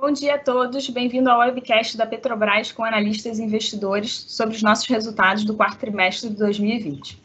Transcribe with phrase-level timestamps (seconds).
[0.00, 4.62] Bom dia a todos, bem-vindo ao webcast da Petrobras com analistas e investidores sobre os
[4.62, 7.22] nossos resultados do quarto trimestre de 2020.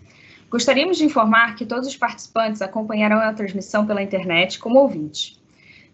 [0.49, 5.41] Gostaríamos de informar que todos os participantes acompanharão a transmissão pela internet como ouvintes.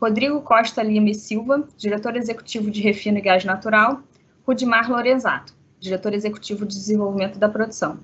[0.00, 4.02] Rodrigo Costa Lima e Silva, diretor executivo de Refino e Gás Natural,
[4.46, 8.00] Rudimar Lorenzato, diretor executivo de desenvolvimento da produção.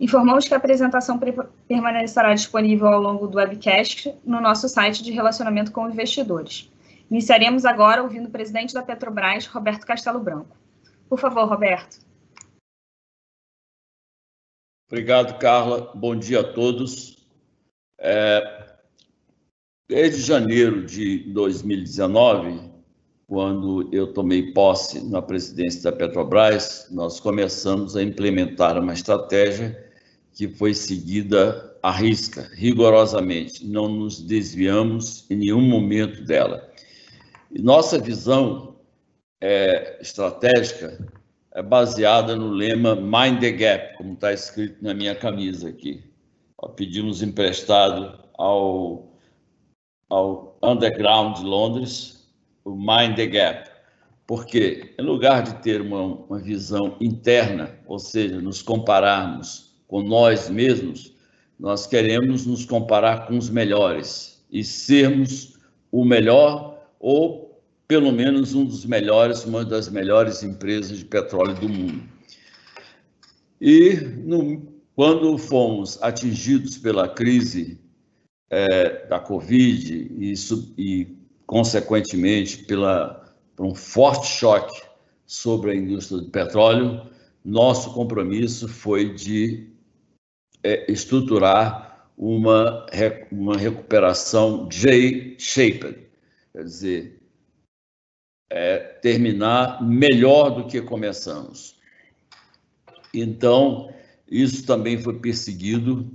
[0.00, 1.20] Informamos que a apresentação
[1.68, 6.72] permanecerá disponível ao longo do webcast no nosso site de relacionamento com investidores.
[7.10, 10.56] Iniciaremos agora ouvindo o presidente da Petrobras, Roberto Castelo Branco.
[11.06, 11.98] Por favor, Roberto.
[14.88, 15.92] Obrigado, Carla.
[15.94, 17.28] Bom dia a todos.
[17.98, 18.69] É,
[19.90, 22.60] Desde janeiro de 2019,
[23.26, 29.90] quando eu tomei posse na presidência da Petrobras, nós começamos a implementar uma estratégia
[30.32, 33.66] que foi seguida à risca, rigorosamente.
[33.66, 36.70] Não nos desviamos em nenhum momento dela.
[37.50, 38.76] E nossa visão
[39.40, 41.04] é, estratégica
[41.52, 46.04] é baseada no lema Mind the Gap, como está escrito na minha camisa aqui.
[46.76, 49.09] Pedimos emprestado ao
[50.10, 52.28] ao Underground de Londres,
[52.64, 53.70] o Mind the Gap.
[54.26, 60.50] Porque, em lugar de ter uma, uma visão interna, ou seja, nos compararmos com nós
[60.50, 61.14] mesmos,
[61.58, 65.58] nós queremos nos comparar com os melhores e sermos
[65.90, 71.68] o melhor ou pelo menos um dos melhores, uma das melhores empresas de petróleo do
[71.68, 72.02] mundo.
[73.60, 74.62] E no,
[74.94, 77.80] quando fomos atingidos pela crise
[78.50, 80.34] é, da Covid e,
[80.76, 81.16] e
[81.46, 84.82] consequentemente, pela, por um forte choque
[85.26, 87.08] sobre a indústria do petróleo,
[87.44, 89.68] nosso compromisso foi de
[90.62, 92.86] é, estruturar uma,
[93.30, 95.98] uma recuperação J-shaped,
[96.52, 97.20] quer dizer,
[98.50, 101.78] é, terminar melhor do que começamos.
[103.14, 103.92] Então,
[104.30, 106.10] isso também foi perseguido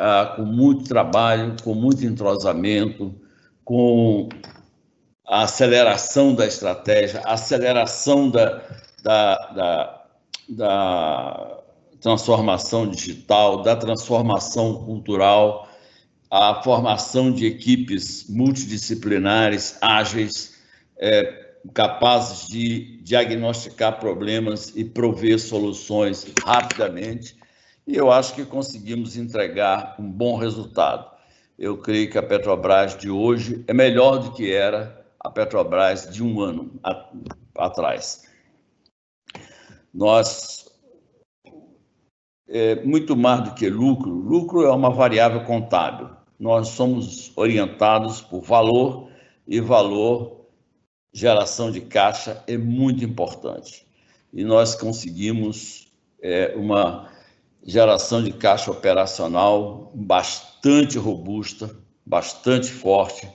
[0.00, 3.14] ah, com muito trabalho, com muito entrosamento,
[3.62, 4.30] com
[5.28, 8.62] a aceleração da estratégia, a aceleração da,
[9.02, 10.04] da, da,
[10.48, 11.58] da
[12.00, 15.68] transformação digital, da transformação cultural,
[16.30, 20.54] a formação de equipes multidisciplinares, ágeis,
[20.96, 27.39] é, capazes de diagnosticar problemas e prover soluções rapidamente
[27.90, 31.10] e eu acho que conseguimos entregar um bom resultado.
[31.58, 36.22] Eu creio que a Petrobras de hoje é melhor do que era a Petrobras de
[36.22, 36.70] um ano
[37.58, 38.22] atrás.
[39.92, 40.70] Nós,
[42.48, 46.10] é, muito mais do que lucro, lucro é uma variável contábil.
[46.38, 49.10] Nós somos orientados por valor
[49.48, 50.46] e valor,
[51.12, 53.84] geração de caixa é muito importante.
[54.32, 55.88] E nós conseguimos
[56.22, 57.09] é, uma
[57.64, 61.70] geração de caixa operacional bastante robusta,
[62.04, 63.28] bastante forte.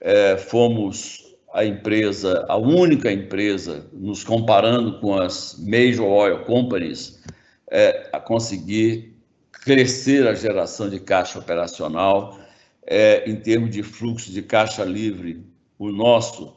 [0.00, 7.22] É, fomos a empresa, a única empresa, nos comparando com as major oil companies,
[7.70, 9.14] é, a conseguir
[9.52, 12.38] crescer a geração de caixa operacional.
[12.84, 15.46] É, em termos de fluxo de caixa livre,
[15.78, 16.56] o nosso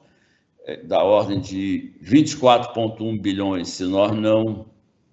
[0.65, 4.65] é da ordem de 24,1 bilhões, se nós não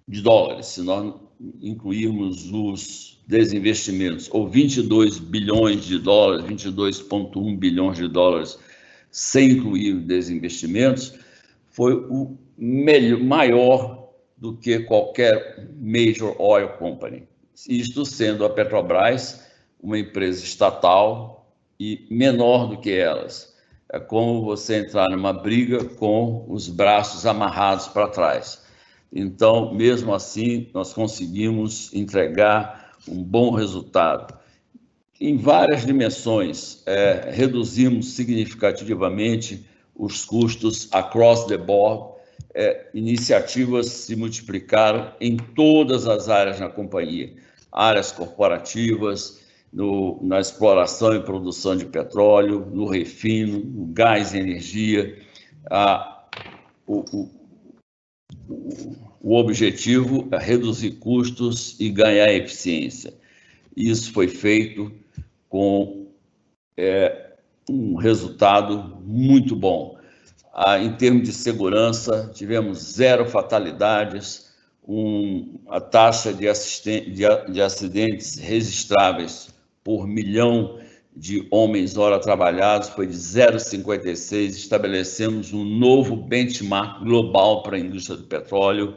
[0.07, 1.13] de dólares, se nós
[1.61, 8.57] incluirmos os desinvestimentos, ou 22 bilhões de dólares, 22,1 bilhões de dólares,
[9.11, 11.13] sem incluir desinvestimentos,
[11.69, 17.23] foi o melhor, maior do que qualquer major oil company.
[17.67, 19.43] Isto sendo a Petrobras
[19.81, 23.53] uma empresa estatal e menor do que elas.
[23.89, 28.63] É como você entrar numa briga com os braços amarrados para trás.
[29.15, 34.33] Então, mesmo assim, nós conseguimos entregar um bom resultado.
[35.21, 39.65] Em várias dimensões, é, reduzimos significativamente
[39.95, 42.11] os custos across the board,
[42.55, 47.33] é, iniciativas se multiplicaram em todas as áreas na companhia,
[47.71, 55.19] áreas corporativas, no, na exploração e produção de petróleo, no refino, no gás e energia.
[55.69, 56.25] A,
[56.85, 57.29] o, o,
[59.31, 63.13] objetivo é reduzir custos e ganhar eficiência.
[63.75, 64.91] Isso foi feito
[65.47, 66.07] com
[66.75, 67.31] é,
[67.69, 69.97] um resultado muito bom.
[70.53, 74.51] Ah, em termos de segurança, tivemos zero fatalidades,
[74.85, 76.45] um, a taxa de,
[77.11, 79.49] de, de acidentes registráveis
[79.83, 80.79] por milhão
[81.15, 84.49] de homens hora trabalhados foi de 0,56.
[84.49, 88.95] Estabelecemos um novo benchmark global para a indústria do petróleo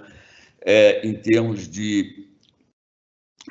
[0.67, 2.27] é, em termos de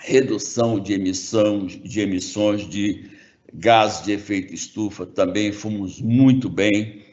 [0.01, 3.09] redução de emissão de emissões de
[3.53, 5.05] gases de efeito estufa.
[5.05, 7.05] Também fomos muito bem.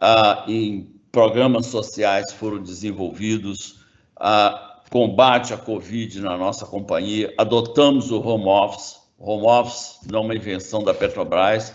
[0.00, 3.84] Ah, em programas sociais foram desenvolvidos.
[4.16, 7.32] Ah, combate à Covid na nossa companhia.
[7.38, 11.74] Adotamos o home office home office não é uma invenção da Petrobras.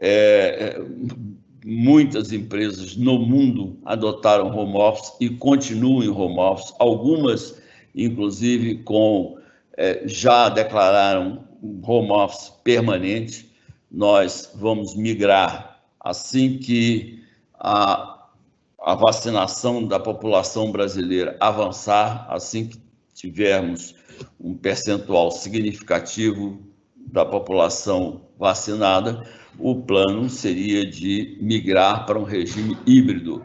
[0.00, 0.80] É, é,
[1.64, 6.74] muitas empresas no mundo adotaram home office e continuam em home office.
[6.78, 7.60] Algumas,
[7.94, 9.38] inclusive, com
[9.76, 11.44] é, já declararam
[11.82, 13.50] home office permanente.
[13.90, 17.22] Nós vamos migrar assim que
[17.54, 18.26] a,
[18.80, 22.78] a vacinação da população brasileira avançar, assim que
[23.14, 23.94] tivermos
[24.40, 26.60] um percentual significativo
[26.96, 29.24] da população vacinada,
[29.58, 33.44] o plano seria de migrar para um regime híbrido,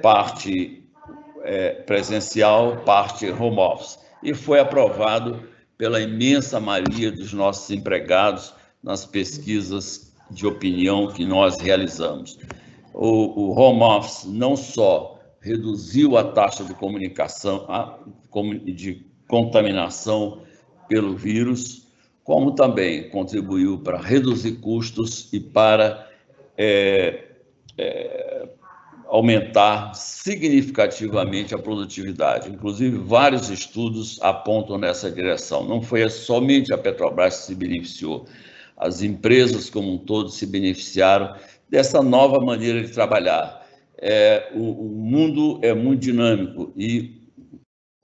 [0.00, 0.84] parte
[1.42, 3.98] é, presencial, parte home office.
[4.22, 5.42] E foi aprovado
[5.76, 12.38] pela imensa maioria dos nossos empregados nas pesquisas de opinião que nós realizamos.
[12.94, 17.66] O, o home office não só reduziu a taxa de comunicação,
[18.64, 20.42] de contaminação
[20.88, 21.87] pelo vírus,
[22.28, 26.06] como também contribuiu para reduzir custos e para
[26.58, 27.24] é,
[27.78, 28.48] é,
[29.06, 32.50] aumentar significativamente a produtividade.
[32.50, 35.66] Inclusive, vários estudos apontam nessa direção.
[35.66, 38.26] Não foi somente a Petrobras que se beneficiou,
[38.76, 41.34] as empresas como um todo se beneficiaram
[41.66, 43.66] dessa nova maneira de trabalhar.
[43.96, 47.17] É, o, o mundo é muito dinâmico e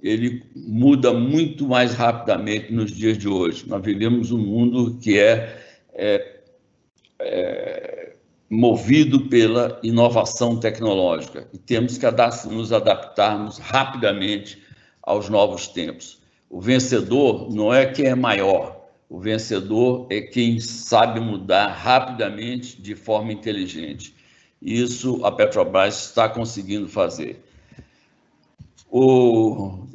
[0.05, 3.67] ele muda muito mais rapidamente nos dias de hoje.
[3.67, 5.59] Nós vivemos um mundo que é,
[5.95, 6.41] é,
[7.19, 8.12] é
[8.51, 12.05] movido pela inovação tecnológica e temos que
[12.51, 14.62] nos adaptarmos rapidamente
[15.03, 16.21] aos novos tempos.
[16.51, 22.95] O vencedor não é quem é maior, o vencedor é quem sabe mudar rapidamente de
[22.95, 24.15] forma inteligente.
[24.61, 27.43] Isso a Petrobras está conseguindo fazer.
[28.96, 29.89] O,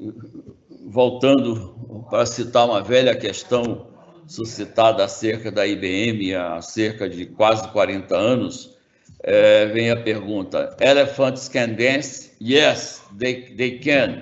[0.88, 3.88] voltando para citar uma velha questão
[4.28, 8.78] suscitada acerca da IBM há cerca de quase 40 anos,
[9.24, 12.32] é, vem a pergunta: Elephants can dance?
[12.42, 14.22] Yes, they, they can.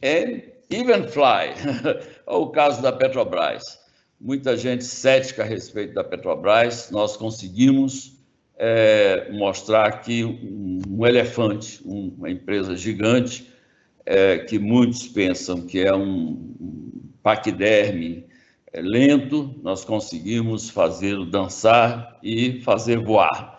[0.00, 1.52] And even fly.
[2.24, 3.80] o caso da Petrobras.
[4.20, 6.88] Muita gente cética a respeito da Petrobras.
[6.88, 8.16] Nós conseguimos
[8.56, 13.52] é, mostrar que um, um elefante, um, uma empresa gigante,
[14.06, 16.54] é, que muitos pensam que é um
[17.22, 18.26] paquiderme
[18.72, 23.54] é, lento, nós conseguimos fazê-lo dançar e fazer voar.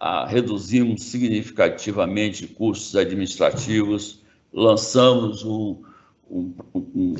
[0.00, 4.22] Ah, reduzimos significativamente custos administrativos,
[4.52, 5.82] lançamos um,
[6.28, 7.14] um, um,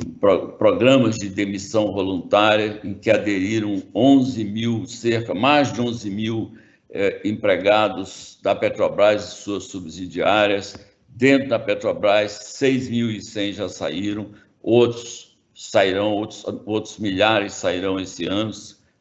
[0.59, 6.53] programas de demissão voluntária em que aderiram 11 mil, cerca, mais de 11 mil
[6.91, 10.75] eh, empregados da Petrobras e suas subsidiárias,
[11.15, 18.51] Dentro da Petrobras, 6.100 já saíram, outros sairão, outros, outros milhares sairão esse ano,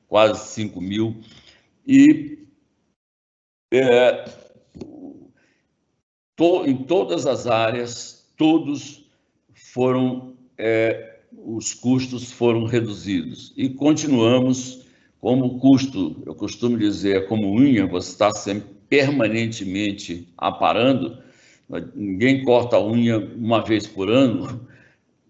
[0.08, 1.22] quase 5 mil.
[1.88, 2.40] E
[3.74, 4.26] é,
[6.36, 9.10] to, em todas as áreas, todos
[9.74, 13.54] foram, é, os custos foram reduzidos.
[13.56, 14.86] E continuamos
[15.22, 21.22] como custo, eu costumo dizer, como unha, você está sempre permanentemente aparando,
[21.96, 24.68] ninguém corta a unha uma vez por ano,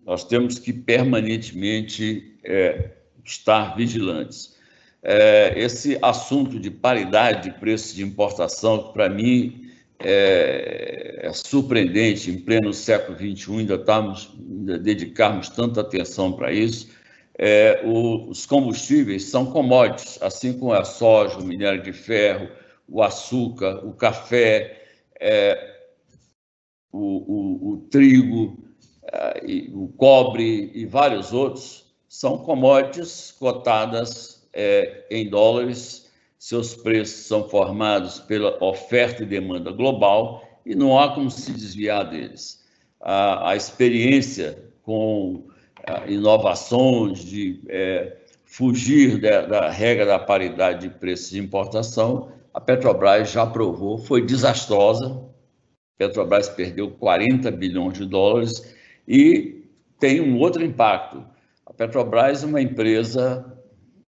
[0.06, 2.92] nós temos que permanentemente é,
[3.24, 4.56] estar vigilantes.
[5.04, 12.40] É, esse assunto de paridade de preços de importação, para mim, é, é, surpreendente, em
[12.40, 16.90] pleno século XXI, ainda, estamos, ainda dedicarmos tanta atenção para isso.
[17.38, 22.50] É, o, os combustíveis são commodities, assim como a soja, o minério de ferro,
[22.88, 24.84] o açúcar, o café,
[25.20, 25.71] é,
[26.92, 28.58] o, o, o trigo,
[29.04, 36.10] uh, o cobre e vários outros são commodities cotadas é, em dólares.
[36.38, 42.10] Seus preços são formados pela oferta e demanda global e não há como se desviar
[42.10, 42.66] deles.
[43.00, 45.48] A, a experiência com
[45.86, 52.60] a, inovações de é, fugir da, da regra da paridade de preços de importação, a
[52.60, 55.22] Petrobras já provou, foi desastrosa.
[56.02, 58.76] Petrobras perdeu 40 bilhões de dólares
[59.08, 59.66] e
[60.00, 61.24] tem um outro impacto.
[61.64, 63.56] A Petrobras é uma empresa,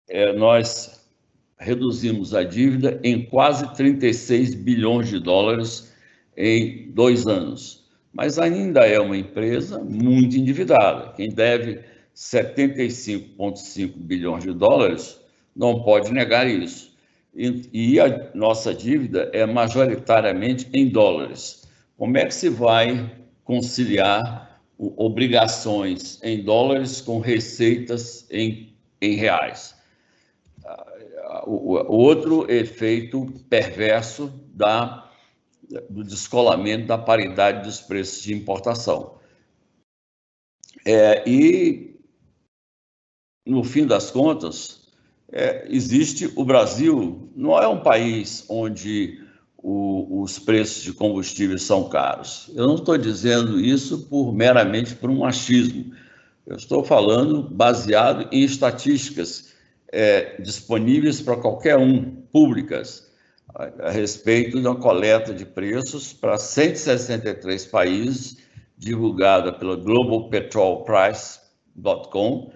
[0.07, 1.09] é, nós
[1.57, 5.91] reduzimos a dívida em quase 36 bilhões de dólares
[6.37, 11.13] em dois anos, mas ainda é uma empresa muito endividada.
[11.13, 11.79] Quem deve
[12.15, 15.19] 75,5 bilhões de dólares,
[15.55, 16.95] não pode negar isso.
[17.33, 21.58] E, e a nossa dívida é majoritariamente em dólares.
[21.99, 23.13] Como é que se vai
[23.43, 29.75] conciliar obrigações em dólares com receitas em, em reais?
[31.45, 35.11] O, o outro efeito perverso da,
[35.89, 39.19] do descolamento da paridade dos preços de importação.
[40.85, 41.99] É, e
[43.45, 44.87] no fim das contas,
[45.33, 49.27] é, existe o Brasil, não é um país onde
[49.61, 52.49] o, os preços de combustíveis são caros.
[52.55, 55.93] Eu não estou dizendo isso por meramente por um machismo.
[56.45, 59.49] Eu estou falando baseado em estatísticas
[59.91, 63.11] é, disponíveis para qualquer um, públicas,
[63.53, 68.37] a, a respeito da coleta de preços para 163 países,
[68.77, 72.53] divulgada pela globalpetrolprice.com,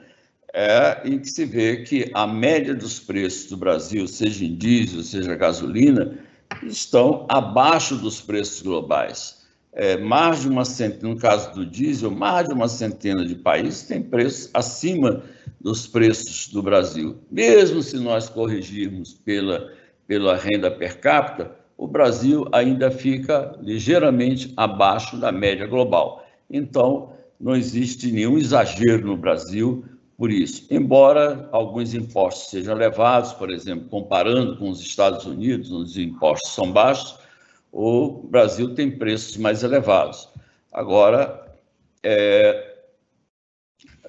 [0.53, 5.03] é, em que se vê que a média dos preços do Brasil, seja em diesel,
[5.03, 6.17] seja gasolina,
[6.67, 9.43] estão abaixo dos preços globais.
[9.71, 13.83] É, mais de uma centena, no caso do diesel, mais de uma centena de países
[13.83, 15.23] têm preços acima
[15.59, 17.17] dos preços do Brasil.
[17.31, 19.71] Mesmo se nós corrigirmos pela,
[20.05, 26.23] pela renda per capita, o Brasil ainda fica ligeiramente abaixo da média global.
[26.49, 29.83] Então, não existe nenhum exagero no Brasil
[30.23, 30.65] por isso.
[30.71, 36.53] Embora alguns impostos sejam elevados, por exemplo, comparando com os Estados Unidos, onde os impostos
[36.53, 37.19] são baixos,
[37.73, 40.29] o Brasil tem preços mais elevados.
[40.71, 41.53] Agora,
[42.01, 42.73] é,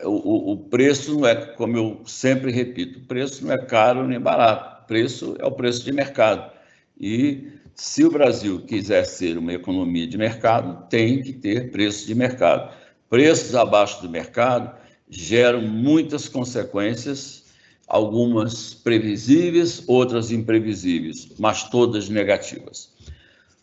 [0.04, 4.21] o, o, preço não é, como eu sempre repito, o preço não é caro nem
[4.21, 6.49] barato, o preço é o preço de mercado.
[6.97, 12.14] E se o Brasil quiser ser uma economia de mercado, tem que ter preços de
[12.14, 12.73] mercado.
[13.11, 14.84] Preços abaixo do mercado
[15.14, 17.44] geram muitas consequências,
[17.87, 22.92] algumas previsíveis, outras imprevisíveis, mas todas negativas.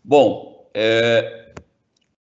[0.03, 1.53] Bom, é,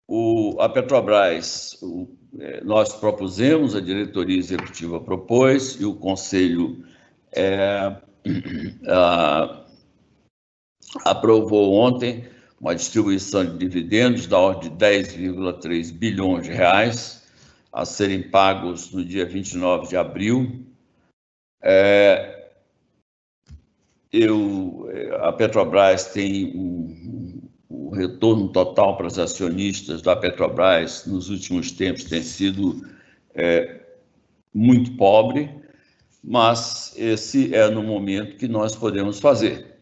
[0.09, 2.09] o, a Petrobras, o,
[2.39, 6.83] é, nós propusemos, a diretoria executiva propôs e o conselho
[7.33, 7.95] é,
[8.89, 9.67] a,
[11.05, 12.25] aprovou ontem
[12.59, 17.20] uma distribuição de dividendos da ordem de 10,3 bilhões de reais
[17.73, 20.67] a serem pagos no dia 29 de abril.
[21.63, 22.51] É,
[24.13, 24.89] eu,
[25.21, 32.05] a Petrobras tem um, o retorno total para os acionistas da Petrobras nos últimos tempos
[32.05, 32.89] tem sido
[33.35, 33.81] é,
[34.53, 35.51] muito pobre,
[36.23, 39.77] mas esse é no momento que nós podemos fazer,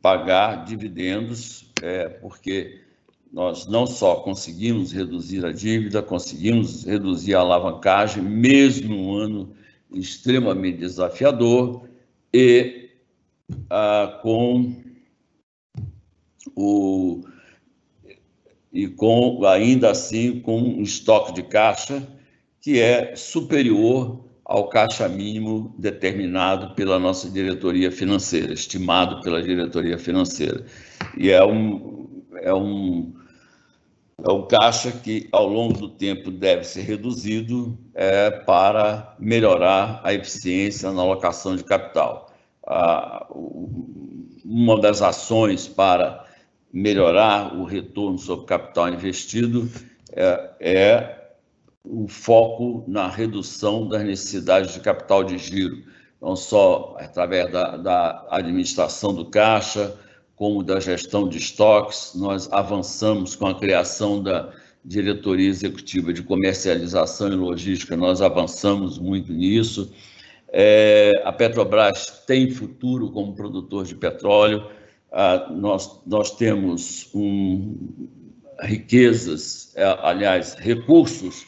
[0.00, 2.80] pagar dividendos, é, porque
[3.32, 9.54] nós não só conseguimos reduzir a dívida, conseguimos reduzir a alavancagem, mesmo num ano
[9.92, 11.88] extremamente desafiador,
[12.32, 12.90] e
[13.68, 14.74] ah, com
[16.56, 17.24] o
[18.72, 22.06] e com ainda assim com um estoque de caixa
[22.60, 30.64] que é superior ao caixa mínimo determinado pela nossa diretoria financeira, estimado pela diretoria financeira.
[31.16, 33.12] E é um, é um,
[34.24, 40.12] é um caixa que, ao longo do tempo, deve ser reduzido é, para melhorar a
[40.12, 42.30] eficiência na alocação de capital.
[42.66, 43.26] Ah,
[44.44, 46.24] uma das ações para
[46.72, 49.68] melhorar o retorno sobre capital investido
[50.12, 51.20] é, é
[51.84, 55.82] o foco na redução das necessidades de capital de giro,
[56.20, 59.96] não só através da, da administração do caixa,
[60.40, 62.12] como da gestão de estoques.
[62.14, 64.50] Nós avançamos com a criação da
[64.82, 69.92] diretoria executiva de comercialização e logística, nós avançamos muito nisso.
[70.50, 74.66] É, a Petrobras tem futuro como produtor de petróleo.
[75.12, 78.08] Ah, nós, nós temos um,
[78.62, 81.44] riquezas, é, aliás, recursos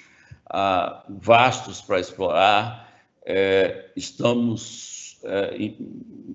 [0.51, 2.93] ah, vastos para explorar.
[3.25, 4.92] É, estamos
[5.25, 5.73] é,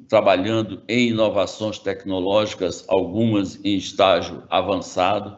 [0.08, 5.38] trabalhando em inovações tecnológicas, algumas em estágio avançado,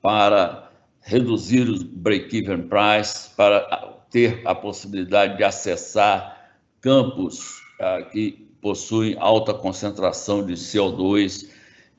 [0.00, 6.50] para reduzir o break-even price, para ter a possibilidade de acessar
[6.80, 11.48] campos ah, que possuem alta concentração de CO2,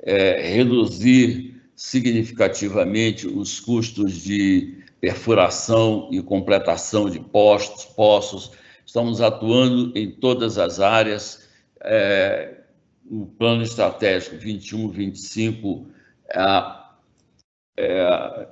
[0.02, 8.52] é, reduzir significativamente os custos de perfuração e completação de postos, poços.
[8.90, 11.48] Estamos atuando em todas as áreas.
[11.80, 12.56] É,
[13.06, 15.86] o plano estratégico 21-25
[16.28, 16.74] é,
[17.78, 18.48] é,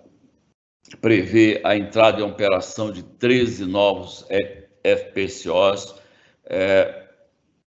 [1.01, 4.27] prevê a entrada em operação de 13 novos
[4.83, 5.95] FPCOs.
[6.45, 7.07] É,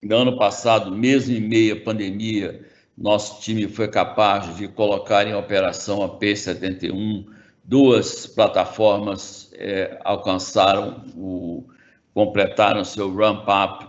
[0.04, 2.66] no ano passado, mesmo em meio pandemia,
[2.98, 7.25] nosso time foi capaz de colocar em operação a P71.
[7.63, 11.78] Duas plataformas é, alcançaram o
[12.19, 13.85] completaram seu ramp-up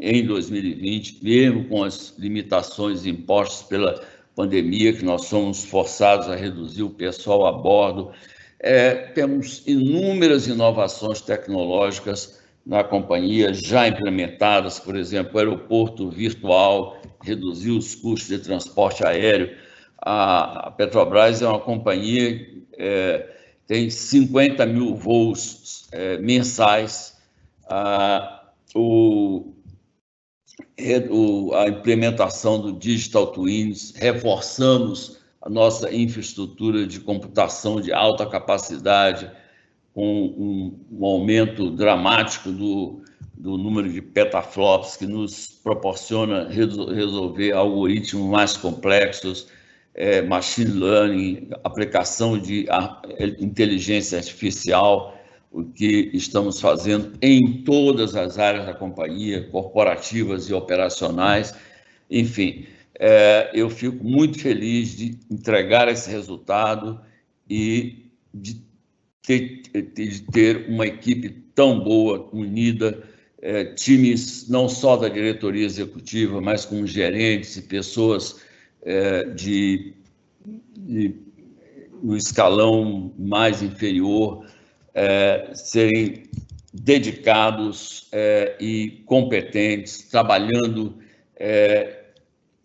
[0.00, 4.02] em 2020, mesmo com as limitações impostas pela
[4.34, 8.10] pandemia, que nós somos forçados a reduzir o pessoal a bordo.
[8.58, 17.70] É, temos inúmeras inovações tecnológicas na companhia já implementadas, por exemplo, o aeroporto virtual, reduzir
[17.70, 19.56] os custos de transporte aéreo.
[19.98, 23.28] A Petrobras é uma companhia é,
[23.68, 27.13] tem 50 mil voos é, mensais.
[27.68, 29.54] A, o,
[31.54, 39.30] a implementação do Digital Twins, reforçamos a nossa infraestrutura de computação de alta capacidade,
[39.92, 43.02] com um, um aumento dramático do,
[43.34, 49.46] do número de petaflops, que nos proporciona resolver algoritmos mais complexos,
[49.94, 52.66] é, machine learning, aplicação de
[53.38, 55.13] inteligência artificial,
[55.54, 61.54] o que estamos fazendo em todas as áreas da companhia, corporativas e operacionais.
[62.10, 62.66] Enfim,
[62.98, 67.00] é, eu fico muito feliz de entregar esse resultado
[67.48, 68.60] e de
[69.22, 69.62] ter,
[69.94, 73.04] de ter uma equipe tão boa, unida,
[73.40, 78.40] é, times não só da diretoria executiva, mas com gerentes e pessoas
[78.82, 79.94] é, de,
[80.76, 81.14] de,
[82.16, 84.44] escalão mais inferior,
[84.94, 86.24] é, serem
[86.72, 90.98] dedicados é, e competentes, trabalhando
[91.36, 92.04] é,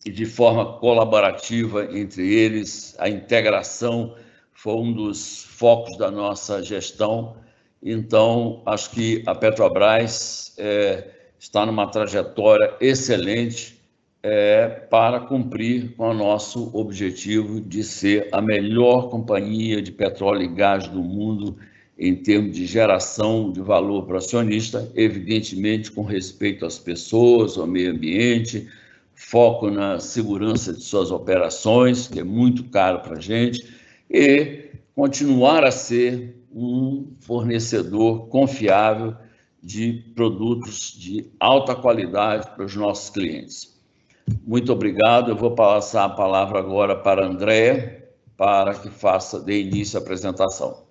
[0.06, 4.16] de forma colaborativa entre eles, a integração
[4.54, 7.38] foi um dos focos da nossa gestão.
[7.82, 11.08] Então, acho que a Petrobras é,
[11.40, 13.80] está numa trajetória excelente
[14.22, 20.48] é, para cumprir com o nosso objetivo de ser a melhor companhia de petróleo e
[20.48, 21.58] gás do mundo
[22.00, 27.68] em termos de geração de valor para o acionista, evidentemente com respeito às pessoas, ao
[27.68, 28.70] meio ambiente,
[29.14, 33.68] foco na segurança de suas operações, que é muito caro para a gente,
[34.10, 39.14] e continuar a ser um fornecedor confiável
[39.62, 43.78] de produtos de alta qualidade para os nossos clientes.
[44.48, 45.32] Muito obrigado.
[45.32, 48.08] Eu vou passar a palavra agora para a Andréa,
[48.38, 50.89] para que faça, dê início à apresentação.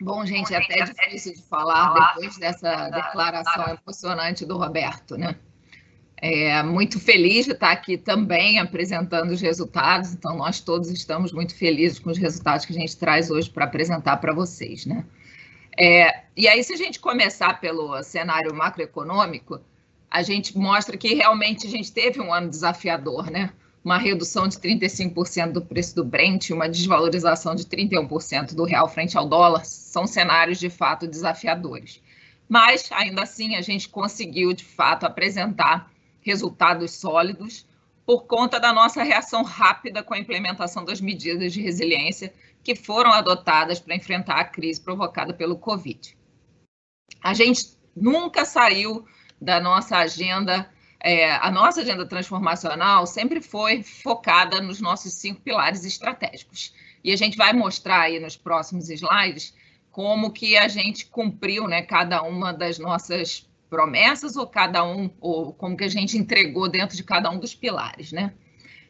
[0.00, 5.36] Bom, gente, é até difícil de falar depois dessa declaração emocionante do Roberto, né?
[6.20, 11.54] É, muito feliz de estar aqui também apresentando os resultados, então nós todos estamos muito
[11.54, 15.04] felizes com os resultados que a gente traz hoje para apresentar para vocês, né?
[15.78, 19.60] É, e aí, se a gente começar pelo cenário macroeconômico,
[20.10, 23.52] a gente mostra que realmente a gente teve um ano desafiador, né?
[23.84, 29.16] Uma redução de 35% do preço do Brent, uma desvalorização de 31% do real frente
[29.16, 32.02] ao dólar, são cenários de fato desafiadores.
[32.48, 37.66] Mas, ainda assim, a gente conseguiu de fato apresentar resultados sólidos
[38.04, 42.32] por conta da nossa reação rápida com a implementação das medidas de resiliência
[42.64, 46.16] que foram adotadas para enfrentar a crise provocada pelo Covid.
[47.22, 49.06] A gente nunca saiu
[49.40, 55.84] da nossa agenda, é, a nossa agenda transformacional sempre foi focada nos nossos cinco pilares
[55.84, 56.74] estratégicos.
[57.04, 59.54] E a gente vai mostrar aí nos próximos slides
[59.90, 65.52] como que a gente cumpriu né, cada uma das nossas promessas ou cada um, ou
[65.52, 68.32] como que a gente entregou dentro de cada um dos pilares, né?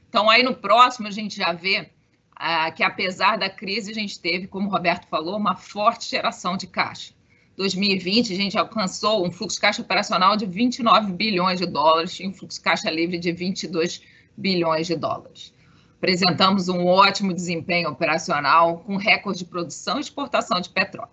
[0.09, 1.91] Então, aí no próximo a gente já vê
[2.35, 6.57] ah, que apesar da crise, a gente teve, como o Roberto falou, uma forte geração
[6.57, 7.13] de caixa.
[7.59, 12.27] 2020, a gente alcançou um fluxo de caixa operacional de 29 bilhões de dólares e
[12.27, 14.01] um fluxo de caixa livre de 22
[14.37, 15.53] bilhões de dólares.
[15.97, 21.11] Apresentamos um ótimo desempenho operacional, com recorde de produção e exportação de petróleo.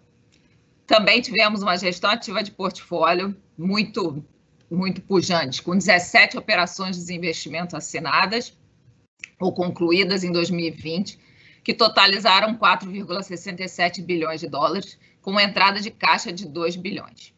[0.86, 4.24] Também tivemos uma gestão ativa de portfólio muito,
[4.70, 8.56] muito pujante, com 17 operações de desinvestimento assinadas
[9.40, 11.18] ou concluídas em 2020,
[11.64, 17.34] que totalizaram 4,67 bilhões de dólares, com uma entrada de caixa de 2 bilhões.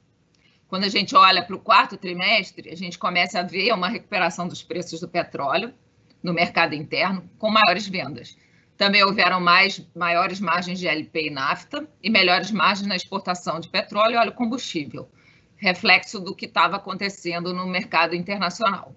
[0.67, 4.45] Quando a gente olha para o quarto trimestre, a gente começa a ver uma recuperação
[4.45, 5.73] dos preços do petróleo
[6.21, 8.37] no mercado interno, com maiores vendas.
[8.75, 13.69] Também houveram mais, maiores margens de LP e nafta e melhores margens na exportação de
[13.69, 15.09] petróleo e óleo combustível,
[15.55, 18.93] reflexo do que estava acontecendo no mercado internacional.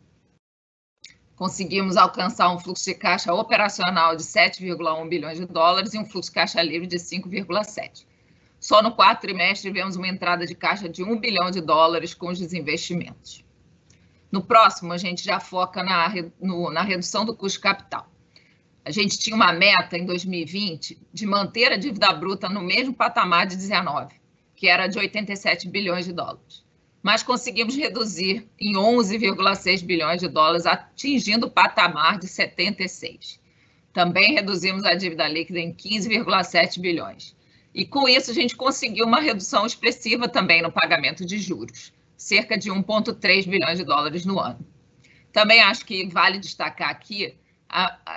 [1.36, 6.30] Conseguimos alcançar um fluxo de caixa operacional de 7,1 bilhões de dólares e um fluxo
[6.30, 8.09] de caixa livre de 5,7.
[8.60, 12.28] Só no quarto trimestre tivemos uma entrada de caixa de 1 bilhão de dólares com
[12.28, 13.42] os desinvestimentos.
[14.30, 18.06] No próximo, a gente já foca na, no, na redução do custo capital.
[18.84, 23.46] A gente tinha uma meta em 2020 de manter a dívida bruta no mesmo patamar
[23.46, 24.14] de 19,
[24.54, 26.62] que era de 87 bilhões de dólares.
[27.02, 33.40] Mas conseguimos reduzir em 11,6 bilhões de dólares, atingindo o patamar de 76.
[33.90, 37.39] Também reduzimos a dívida líquida em 15,7 bilhões
[37.74, 42.58] e com isso a gente conseguiu uma redução expressiva também no pagamento de juros, cerca
[42.58, 44.58] de 1,3 bilhões de dólares no ano.
[45.32, 47.36] Também acho que vale destacar aqui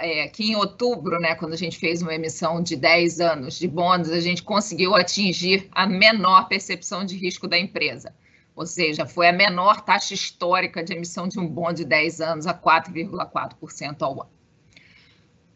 [0.02, 3.68] é, que em outubro, né, quando a gente fez uma emissão de 10 anos de
[3.68, 8.16] bonds, a gente conseguiu atingir a menor percepção de risco da empresa.
[8.56, 12.48] Ou seja, foi a menor taxa histórica de emissão de um bond de 10 anos
[12.48, 14.32] a 4,4% ao ano.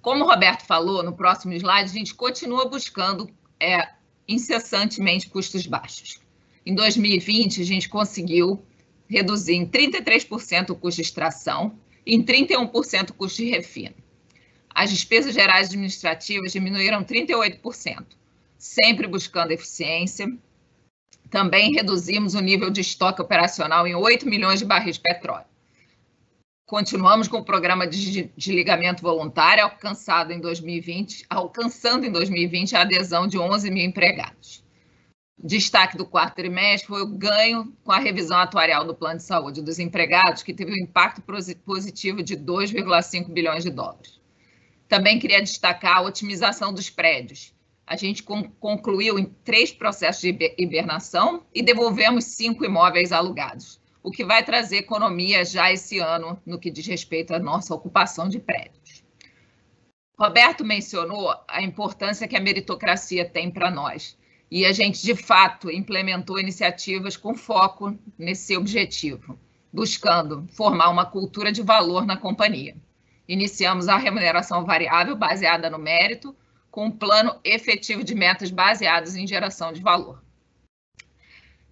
[0.01, 3.89] Como o Roberto falou, no próximo slide, a gente continua buscando é,
[4.27, 6.19] incessantemente custos baixos.
[6.65, 8.61] Em 2020, a gente conseguiu
[9.09, 13.95] reduzir em 33% o custo de extração e em 31% o custo de refino.
[14.73, 18.05] As despesas gerais administrativas diminuíram 38%,
[18.57, 20.31] sempre buscando eficiência.
[21.29, 25.45] Também reduzimos o nível de estoque operacional em 8 milhões de barris de petróleo.
[26.67, 33.25] Continuamos com o programa de desligamento voluntário, alcançado em 2020, alcançando em 2020 a adesão
[33.25, 34.65] de 11 mil empregados.
[35.41, 39.61] Destaque do quarto trimestre foi o ganho com a revisão atuarial do plano de saúde
[39.61, 41.21] dos empregados, que teve um impacto
[41.63, 44.19] positivo de 2,5 bilhões de dólares.
[44.89, 47.53] Também queria destacar a otimização dos prédios.
[47.85, 54.23] A gente concluiu em três processos de hibernação e devolvemos cinco imóveis alugados o que
[54.23, 59.03] vai trazer economia já esse ano no que diz respeito à nossa ocupação de prédios.
[60.17, 64.17] Roberto mencionou a importância que a meritocracia tem para nós.
[64.49, 69.37] E a gente, de fato, implementou iniciativas com foco nesse objetivo,
[69.73, 72.77] buscando formar uma cultura de valor na companhia.
[73.27, 76.33] Iniciamos a remuneração variável baseada no mérito,
[76.71, 80.23] com um plano efetivo de metas baseadas em geração de valor.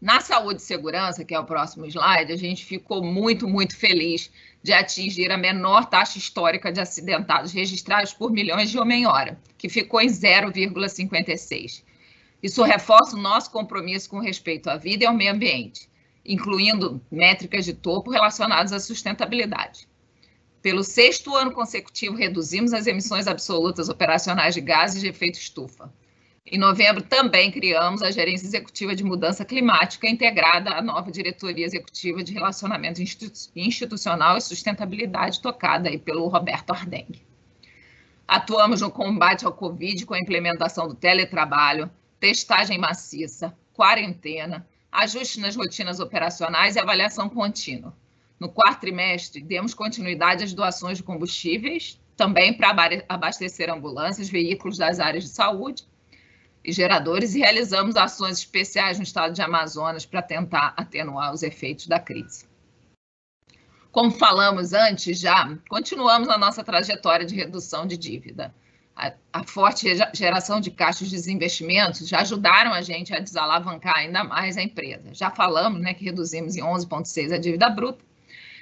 [0.02, 4.30] Na saúde e segurança, que é o próximo slide, a gente ficou muito, muito feliz
[4.62, 10.02] de atingir a menor taxa histórica de acidentados registrados por milhões de homem-hora, que ficou
[10.02, 11.84] em 0,56.
[12.44, 15.90] Isso reforça o nosso compromisso com respeito à vida e ao meio ambiente,
[16.26, 19.88] incluindo métricas de topo relacionadas à sustentabilidade.
[20.62, 25.94] Pelo sexto ano consecutivo, reduzimos as emissões absolutas operacionais de gases de efeito estufa,
[26.48, 32.24] em novembro, também criamos a Gerência Executiva de Mudança Climática, integrada à nova Diretoria Executiva
[32.24, 33.02] de Relacionamento
[33.56, 37.26] Institucional e Sustentabilidade, tocada aí pelo Roberto Ardengue.
[38.28, 45.56] Atuamos no combate ao Covid com a implementação do teletrabalho, testagem maciça, quarentena, ajuste nas
[45.56, 47.92] rotinas operacionais e avaliação contínua.
[48.40, 52.70] No quarto trimestre, demos continuidade às doações de combustíveis, também para
[53.10, 55.86] abastecer ambulâncias, veículos das áreas de saúde
[56.66, 61.86] e geradores e realizamos ações especiais no estado de Amazonas para tentar atenuar os efeitos
[61.86, 62.46] da crise.
[63.92, 68.54] Como falamos antes já, continuamos a nossa trajetória de redução de dívida.
[68.96, 74.24] A, a forte geração de caixas de desinvestimentos já ajudaram a gente a desalavancar ainda
[74.24, 75.14] mais a empresa.
[75.14, 78.04] Já falamos né, que reduzimos em 11,6 a dívida bruta,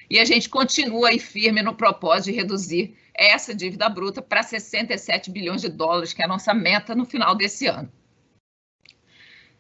[0.10, 5.30] e a gente continua aí firme no propósito de reduzir essa dívida bruta para 67
[5.30, 7.92] bilhões de dólares, que é a nossa meta no final desse ano.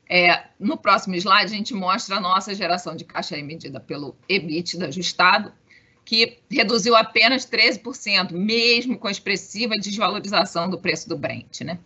[0.09, 4.87] É, no próximo slide, a gente mostra a nossa geração de caixa medida pelo EBITDA
[4.87, 5.53] ajustado,
[6.05, 11.61] que reduziu apenas 13%, mesmo com a expressiva desvalorização do preço do Brent.
[11.61, 11.79] Né?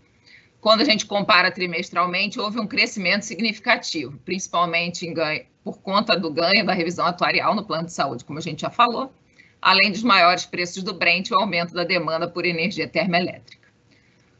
[0.60, 6.66] Quando a gente compara trimestralmente, houve um crescimento significativo, principalmente ganho, por conta do ganho
[6.66, 9.14] da revisão atuarial no plano de saúde, como a gente já falou,
[9.62, 13.68] além dos maiores preços do Brent e o aumento da demanda por energia termoelétrica.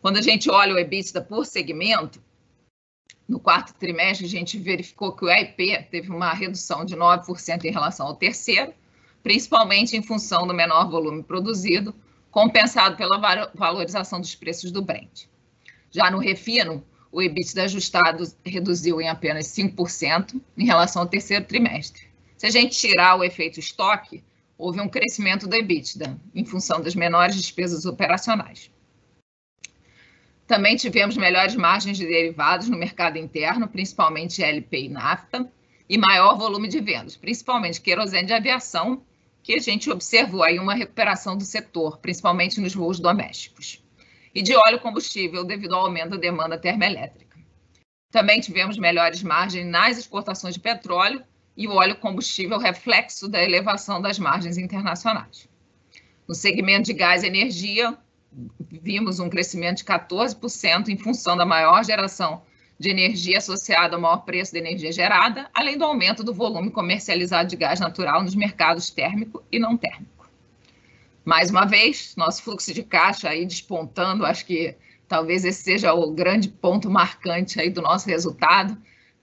[0.02, 2.22] Quando a gente olha o EBITDA por segmento,
[3.28, 7.72] no quarto trimestre a gente verificou que o EIP teve uma redução de 9% em
[7.72, 8.74] relação ao terceiro,
[9.22, 11.94] principalmente em função do menor volume produzido,
[12.32, 13.18] compensado pela
[13.54, 15.26] valorização dos preços do Brent.
[15.92, 22.04] Já no refino, o EBITDA ajustado reduziu em apenas 5% em relação ao terceiro trimestre.
[22.38, 24.24] Se a gente tirar o efeito estoque,
[24.58, 28.72] houve um crescimento do EBITDA, em função das menores despesas operacionais.
[30.48, 35.52] Também tivemos melhores margens de derivados no mercado interno, principalmente LP e nafta,
[35.90, 39.04] e maior volume de vendas, principalmente querosene de aviação,
[39.44, 43.82] que a gente observou aí uma recuperação do setor, principalmente nos voos domésticos
[44.36, 47.38] e de óleo combustível devido ao aumento da demanda termoelétrica.
[48.12, 51.24] Também tivemos melhores margens nas exportações de petróleo
[51.58, 55.50] e o óleo combustível reflexo da elevação das margens internacionais.
[56.28, 57.98] No segmento de gás e energia,
[58.60, 62.44] vimos um crescimento de 14% em função da maior geração
[62.80, 67.50] de energia associada ao maior preço da energia gerada, além do aumento do volume comercializado
[67.50, 70.30] de gás natural nos mercados térmico e não térmico.
[71.26, 74.76] Mais uma vez, nosso fluxo de caixa aí despontando, acho que
[75.08, 78.78] talvez esse seja o grande ponto marcante aí do nosso resultado.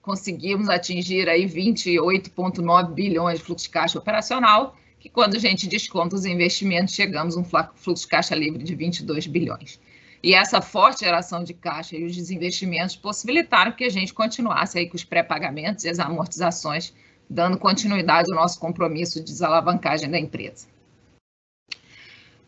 [0.05, 6.15] Conseguimos atingir aí 28,9 bilhões de fluxo de caixa operacional, que quando a gente desconta
[6.15, 9.81] os investimentos, chegamos a um fluxo de caixa livre de 22 bilhões.
[10.23, 14.91] E essa forte geração de caixa e os desinvestimentos possibilitaram que a gente continuasse aí
[14.91, 16.93] com os pré-pagamentos e as amortizações,
[17.29, 20.67] dando continuidade ao nosso compromisso de desalavancagem da empresa.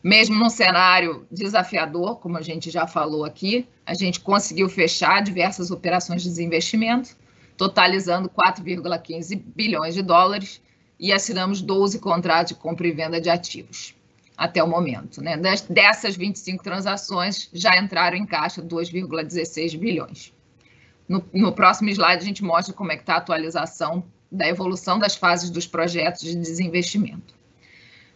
[0.05, 5.71] Mesmo num cenário desafiador, como a gente já falou aqui, a gente conseguiu fechar diversas
[5.71, 7.17] operações de desinvestimento,
[7.57, 10.61] totalizando 4,15 bilhões de dólares
[10.99, 13.95] e assinamos 12 contratos de compra e venda de ativos
[14.37, 15.23] até o momento.
[15.23, 15.37] Né?
[15.71, 20.33] Dessas 25 transações, já entraram em caixa 2,16 bilhões.
[21.09, 24.99] No, no, próximo slide, a gente mostra como é que está a atualização da evolução
[24.99, 27.35] das fases dos projetos de desinvestimento.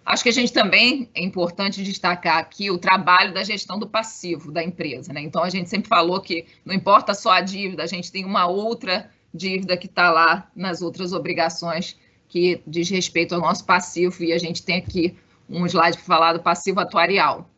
[0.04, 4.50] Acho que a gente também é importante destacar aqui o trabalho da gestão do passivo
[4.50, 5.12] da empresa.
[5.12, 5.20] Né?
[5.20, 8.46] Então, a gente sempre falou que não importa só a dívida, a gente tem uma
[8.46, 11.96] outra dívida que está lá nas outras obrigações
[12.28, 15.16] que diz respeito ao nosso passivo, e a gente tem aqui
[15.48, 17.50] um slide para falar do passivo atuarial.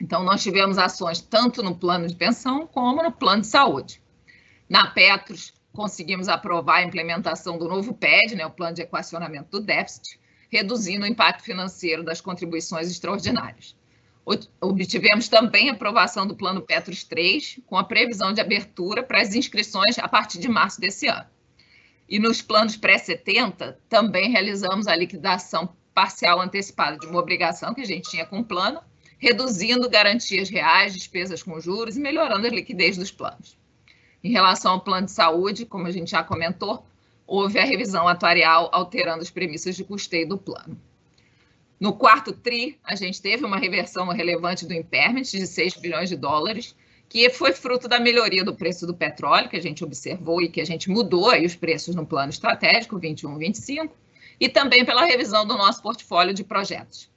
[0.00, 4.00] Então, nós tivemos ações tanto no plano de pensão como no plano de saúde.
[4.66, 9.60] Na Petros, conseguimos aprovar a implementação do novo PED, né, o Plano de Equacionamento do
[9.60, 10.18] Déficit,
[10.50, 13.76] reduzindo o impacto financeiro das contribuições extraordinárias.
[14.60, 19.34] Obtivemos também a aprovação do Plano Petros 3, com a previsão de abertura para as
[19.34, 21.26] inscrições a partir de março desse ano.
[22.08, 27.86] E nos planos pré-70, também realizamos a liquidação parcial antecipada de uma obrigação que a
[27.86, 28.80] gente tinha com o plano,
[29.18, 33.56] reduzindo garantias reais, despesas com juros e melhorando a liquidez dos planos.
[34.22, 36.86] Em relação ao plano de saúde, como a gente já comentou,
[37.26, 40.80] houve a revisão atuarial alterando as premissas de custeio do plano.
[41.80, 46.16] No quarto TRI, a gente teve uma reversão relevante do impairment de 6 bilhões de
[46.16, 46.76] dólares,
[47.08, 50.60] que foi fruto da melhoria do preço do petróleo, que a gente observou e que
[50.60, 53.96] a gente mudou aí os preços no plano estratégico 21 25,
[54.38, 57.10] e também pela revisão do nosso portfólio de projetos.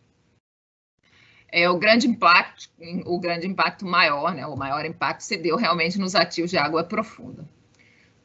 [1.52, 2.70] É, o grande impacto,
[3.06, 6.86] o grande impacto maior, né, o maior impacto se deu realmente nos ativos de água
[6.86, 7.48] profunda.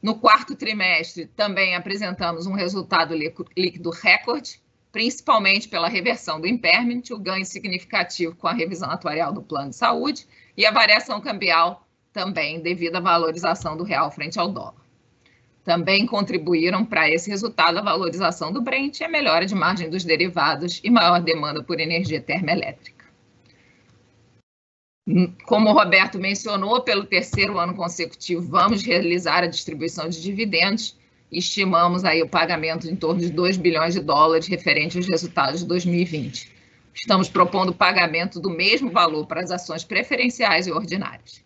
[0.01, 7.18] No quarto trimestre, também apresentamos um resultado líquido recorde, principalmente pela reversão do impairment, o
[7.18, 12.61] ganho significativo com a revisão atuarial do plano de saúde e a variação cambial também
[12.61, 14.88] devido à valorização do real frente ao dólar.
[15.62, 20.03] Também contribuíram para esse resultado a valorização do Brent e a melhora de margem dos
[20.03, 23.05] derivados e maior demanda por energia termoelétrica.
[25.46, 30.97] Como o Roberto mencionou, pelo terceiro ano consecutivo, vamos realizar a distribuição de dividendos.
[31.30, 35.66] Estimamos aí o pagamento em torno de 2 bilhões de dólares referente aos resultados de
[35.66, 36.50] 2020.
[36.94, 41.44] Estamos propondo o pagamento do mesmo valor para as ações preferenciais e ordinárias.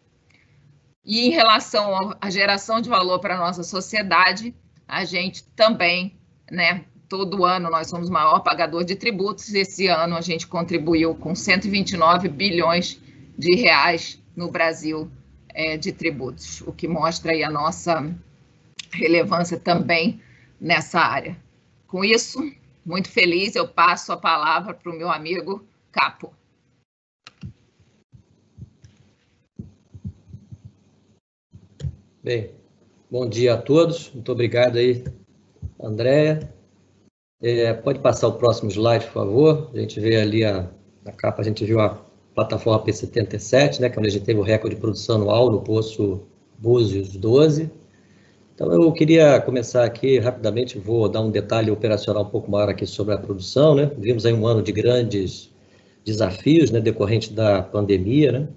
[1.04, 4.54] E em relação à geração de valor para a nossa sociedade,
[4.86, 6.16] a gente também,
[6.50, 9.52] né, todo ano nós somos o maior pagador de tributos.
[9.52, 13.00] Esse ano a gente contribuiu com 129 bilhões
[13.36, 15.10] de reais no Brasil
[15.48, 18.14] é, de tributos, o que mostra aí a nossa
[18.92, 20.20] relevância também
[20.61, 21.37] nessa área.
[21.87, 22.38] Com isso,
[22.85, 26.33] muito feliz, eu passo a palavra para o meu amigo Capo.
[32.22, 32.50] Bem,
[33.11, 34.11] bom dia a todos.
[34.14, 35.05] Muito obrigado aí,
[35.81, 36.55] Andréia.
[37.42, 39.70] É, pode passar o próximo slide, por favor.
[39.74, 40.70] A gente vê ali a,
[41.05, 42.00] na capa, a gente viu a
[42.35, 45.61] plataforma P77, né, que é onde a gente teve o recorde de produção anual no
[45.61, 46.22] Poço
[46.57, 47.68] Búzios 12.
[48.62, 52.87] Então, eu queria começar aqui rapidamente, vou dar um detalhe operacional um pouco maior aqui
[52.87, 53.90] sobre a produção, né?
[53.98, 55.51] Vimos aí um ano de grandes
[56.05, 58.48] desafios, né, decorrente da pandemia, né?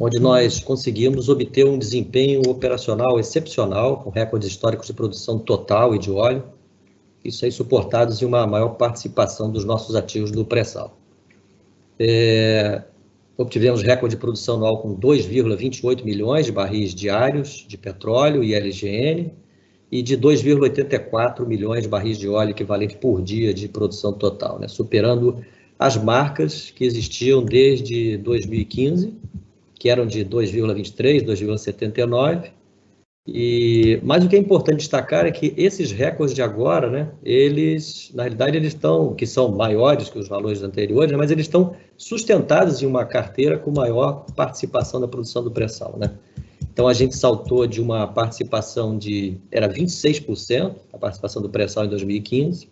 [0.00, 5.98] Onde nós conseguimos obter um desempenho operacional excepcional, com recordes históricos de produção total e
[5.98, 6.42] de óleo,
[7.22, 10.96] isso aí suportados em uma maior participação dos nossos ativos do pré-sal.
[11.98, 12.84] É,
[13.36, 19.32] obtivemos recorde de produção anual com 2,28 milhões de barris diários de petróleo e LGN
[19.92, 24.68] e de 2,84 milhões de barris de óleo equivalente por dia de produção total, né?
[24.68, 25.44] superando
[25.78, 29.14] as marcas que existiam desde 2015,
[29.74, 32.50] que eram de 2,23, 2,79
[33.26, 38.12] e, mas o que é importante destacar é que esses recordes de agora, né, eles,
[38.14, 41.74] na realidade, eles estão, que são maiores que os valores anteriores, né, mas eles estão
[41.96, 46.12] sustentados em uma carteira com maior participação da produção do pré-sal, né?
[46.72, 51.88] Então, a gente saltou de uma participação de, era 26%, a participação do pré-sal em
[51.88, 52.68] 2015,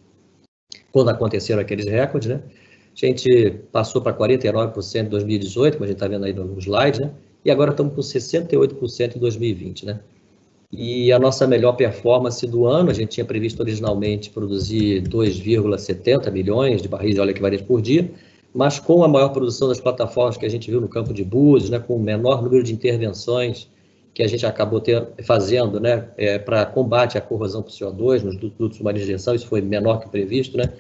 [0.93, 2.43] quando aconteceram aqueles recordes, né?
[2.95, 7.01] A gente passou para 49% em 2018, como a gente está vendo aí no slide,
[7.01, 7.11] né?
[7.45, 10.01] E agora estamos com 68% em 2020, né?
[10.77, 16.83] E a nossa melhor performance do ano, a gente tinha previsto originalmente produzir 2,70 milhões
[16.83, 18.11] de barris de óleo equivalente por dia,
[18.53, 21.71] mas com a maior produção das plataformas que a gente viu no campo de Búzios,
[21.71, 23.69] né, com o menor número de intervenções
[24.13, 28.37] que a gente acabou ter, fazendo né, é, para combate à corrosão por CO2 nos
[28.37, 30.73] dutos submarinos de injeção, isso foi menor que o previsto, né,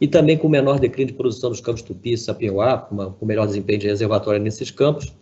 [0.00, 3.46] e também com menor declínio de produção nos campos Tupi e Sapinhoá, com, com melhor
[3.46, 5.12] desempenho de reservatório nesses campos,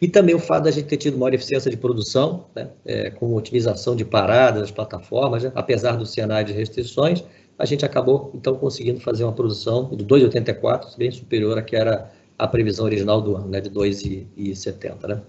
[0.00, 3.34] e também o fato da gente ter tido maior eficiência de produção, né, é, com
[3.34, 7.22] otimização de paradas das plataformas, né, apesar do cenário de restrições,
[7.58, 12.10] a gente acabou, então, conseguindo fazer uma produção de 2,84, bem superior à que era
[12.38, 15.06] a previsão original do ano, né, de 2,70.
[15.06, 15.20] Né.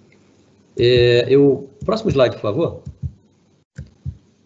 [0.78, 2.82] É, eu, próximo slide, por favor.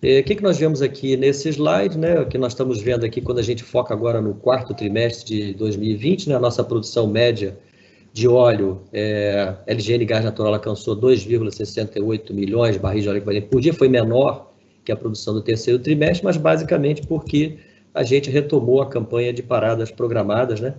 [0.01, 2.19] É, o que, que nós vemos aqui nesse slide, né?
[2.19, 5.53] O que nós estamos vendo aqui quando a gente foca agora no quarto trimestre de
[5.53, 6.35] 2020, né?
[6.35, 7.57] A nossa produção média
[8.15, 13.59] de óleo, é, LGN Gás Natural alcançou 2,68 milhões de barris de óleo equivalente por
[13.59, 14.53] dia, foi menor
[14.85, 17.57] que a produção do terceiro trimestre, mas basicamente porque
[17.93, 20.75] a gente retomou a campanha de paradas programadas, né,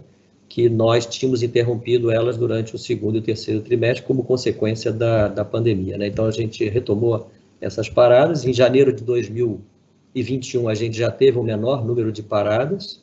[0.48, 5.44] que nós tínhamos interrompido elas durante o segundo e terceiro trimestre como consequência da, da
[5.44, 5.98] pandemia.
[5.98, 6.06] Né?
[6.06, 7.28] Então a gente retomou
[7.60, 8.46] essas paradas.
[8.46, 13.02] Em janeiro de 2021 a gente já teve o um menor número de paradas,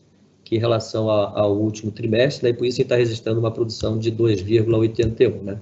[0.55, 4.11] em relação a, ao último trimestre, né, e por isso está registrando uma produção de
[4.11, 5.41] 2,81.
[5.41, 5.59] Né.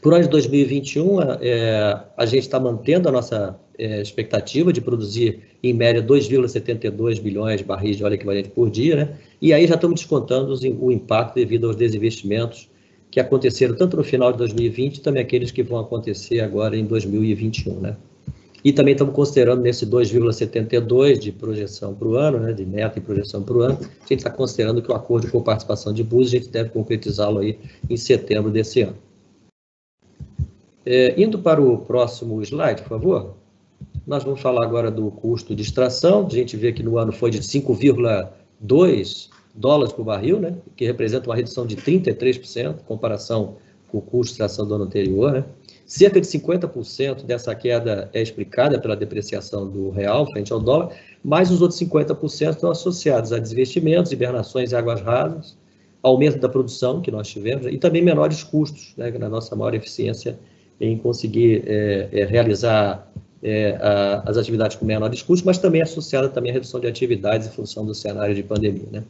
[0.00, 5.40] Por ano de 2021, é, a gente está mantendo a nossa é, expectativa de produzir,
[5.62, 9.08] em média, 2,72 bilhões de barris de óleo equivalente por dia, né?
[9.42, 12.68] e aí já estamos descontando o impacto devido aos desinvestimentos
[13.10, 17.80] que aconteceram tanto no final de 2020, também aqueles que vão acontecer agora em 2021.
[17.80, 17.96] Né?
[18.66, 23.00] E também estamos considerando nesse 2,72 de projeção para o ano, né, de meta e
[23.00, 26.32] projeção para o ano, a gente está considerando que o acordo com participação de Búzios,
[26.34, 28.96] a gente deve concretizá-lo aí em setembro desse ano.
[30.84, 33.34] É, indo para o próximo slide, por favor.
[34.04, 36.26] Nós vamos falar agora do custo de extração.
[36.26, 41.30] A gente vê que no ano foi de 5,2 dólares por barril, né, que representa
[41.30, 45.30] uma redução de 33% em comparação com o custo de extração do ano anterior.
[45.30, 45.44] Né.
[45.86, 51.48] Cerca de 50% dessa queda é explicada pela depreciação do real frente ao dólar, mas
[51.52, 55.56] os outros 50% estão associados a desinvestimentos, hibernações e águas rasas,
[56.02, 60.36] aumento da produção que nós tivemos e também menores custos, né, na nossa maior eficiência
[60.80, 63.08] em conseguir é, é, realizar
[63.40, 67.46] é, a, as atividades com menores custos, mas também associada também à redução de atividades
[67.46, 68.88] em função do cenário de pandemia.
[68.90, 69.04] Né.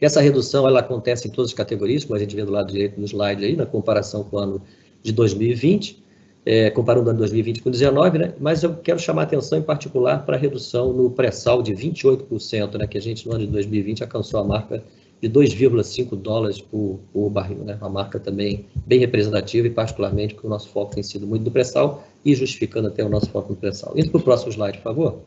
[0.00, 3.00] Essa redução ela acontece em todas as categorias, como a gente vê do lado direito
[3.00, 4.62] do slide aí, na comparação com o ano
[5.02, 6.02] de 2020,
[6.44, 8.34] é, comparando o ano 2020 com 2019, né?
[8.38, 12.86] mas eu quero chamar atenção em particular para a redução no pré-sal de 28%, né?
[12.86, 14.82] que a gente no ano de 2020 alcançou a marca
[15.20, 17.76] de 2,5 dólares por, por, barril, né?
[17.80, 21.50] uma marca também bem representativa e particularmente porque o nosso foco tem sido muito no
[21.50, 23.92] pré-sal e justificando até o nosso foco no pré-sal.
[23.96, 25.18] Indo para o próximo slide, por favor.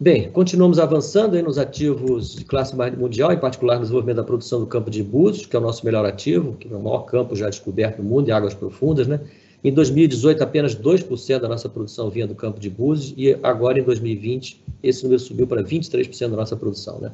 [0.00, 4.60] Bem, continuamos avançando aí nos ativos de classe mundial, em particular no desenvolvimento da produção
[4.60, 7.34] do campo de Búzios, que é o nosso melhor ativo, que é o maior campo
[7.34, 9.18] já descoberto no mundo em águas profundas, né?
[9.64, 13.82] Em 2018, apenas 2% da nossa produção vinha do campo de Búzios e agora, em
[13.82, 17.10] 2020, esse número subiu para 23% da nossa produção, né?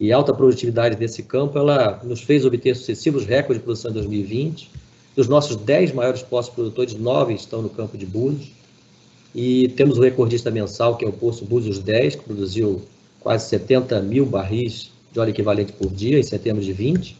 [0.00, 3.94] E a alta produtividade desse campo, ela nos fez obter sucessivos recordes de produção em
[3.94, 4.72] 2020.
[5.14, 8.50] Dos nossos 10 maiores postos produtores, 9 estão no campo de Búzios.
[9.34, 12.82] E temos o recordista mensal, que é o Poço Búzios 10, que produziu
[13.18, 17.16] quase 70 mil barris de óleo equivalente por dia, em setembro de 20.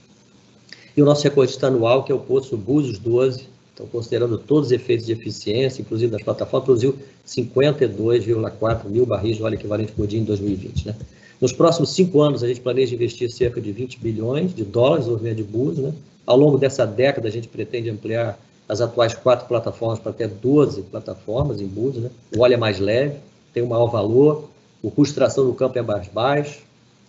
[0.97, 4.73] E o nosso recordista anual, que é o Poço Búzios 12, então considerando todos os
[4.73, 6.97] efeitos de eficiência, inclusive das plataformas, produziu
[7.27, 10.87] 52,4 mil barris de óleo equivalente por dia em 2020.
[10.87, 10.95] Né?
[11.41, 15.17] Nos próximos cinco anos, a gente planeja investir cerca de 20 bilhões de dólares no
[15.17, 15.87] desenvolvimento de Búzios.
[15.87, 15.95] Né?
[16.25, 18.39] Ao longo dessa década, a gente pretende ampliar
[18.69, 22.05] as atuais quatro plataformas para até 12 plataformas em Búzios.
[22.05, 22.11] Né?
[22.37, 23.17] O óleo é mais leve,
[23.53, 24.49] tem um maior valor,
[24.83, 26.61] o custo de tração do campo é mais baixo.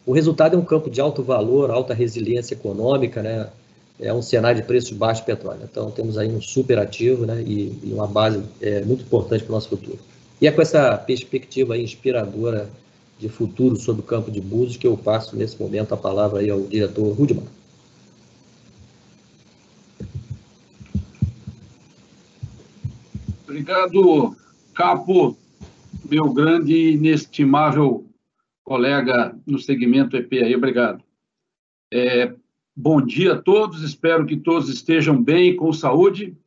[0.06, 3.47] O resultado é um campo de alto valor, alta resiliência econômica, né?
[3.99, 5.62] é um cenário de preços baixos de petróleo.
[5.64, 7.41] Então, temos aí um super ativo né?
[7.41, 9.97] e, e uma base é, muito importante para o nosso futuro.
[10.41, 12.70] E é com essa perspectiva inspiradora
[13.18, 16.49] de futuro sobre o campo de Búzios que eu passo, nesse momento, a palavra aí
[16.49, 17.45] ao diretor Rudimar.
[23.56, 24.36] Obrigado,
[24.74, 25.38] Capo,
[26.12, 28.06] meu grande e inestimável
[28.66, 31.01] colega no segmento EP aí, obrigado.
[31.89, 32.36] É,
[32.76, 36.38] bom dia a todos, espero que todos estejam bem, com saúde.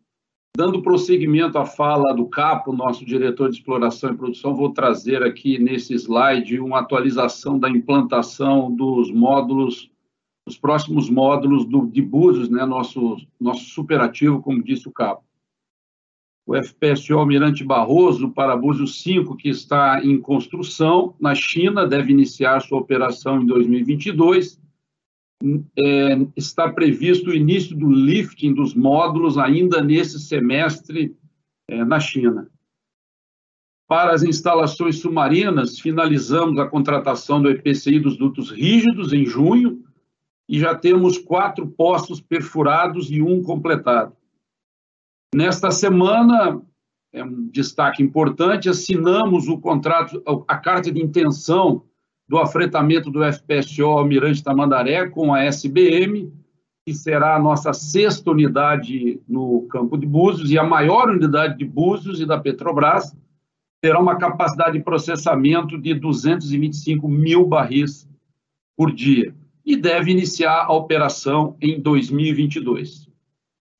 [0.54, 5.58] Dando prosseguimento à fala do Capo, nosso diretor de exploração e produção, vou trazer aqui
[5.58, 9.90] nesse slide uma atualização da implantação dos módulos,
[10.46, 15.26] os próximos módulos do, de Búzios, né, nosso, nosso superativo, como disse o Capo
[16.48, 22.60] o FPSO Almirante Barroso para Búzios 5, que está em construção na China, deve iniciar
[22.60, 24.58] sua operação em 2022.
[25.78, 31.14] É, está previsto o início do lifting dos módulos ainda nesse semestre
[31.68, 32.50] é, na China.
[33.86, 39.84] Para as instalações submarinas, finalizamos a contratação do EPCI dos dutos rígidos em junho
[40.48, 44.16] e já temos quatro postos perfurados e um completado.
[45.34, 46.60] Nesta semana,
[47.12, 51.82] é um destaque importante, assinamos o contrato, a carta de intenção
[52.28, 56.32] do afretamento do FPSO Almirante Tamandaré com a SBM,
[56.86, 61.64] que será a nossa sexta unidade no campo de Búzios e a maior unidade de
[61.64, 63.14] Búzios e da Petrobras,
[63.82, 68.08] terá uma capacidade de processamento de 225 mil barris
[68.76, 73.07] por dia e deve iniciar a operação em 2022.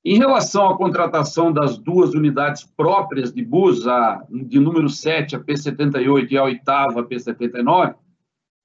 [0.05, 5.41] Em relação à contratação das duas unidades próprias de bus, a, de número 7, a
[5.41, 7.95] P78, e a oitava, a P79,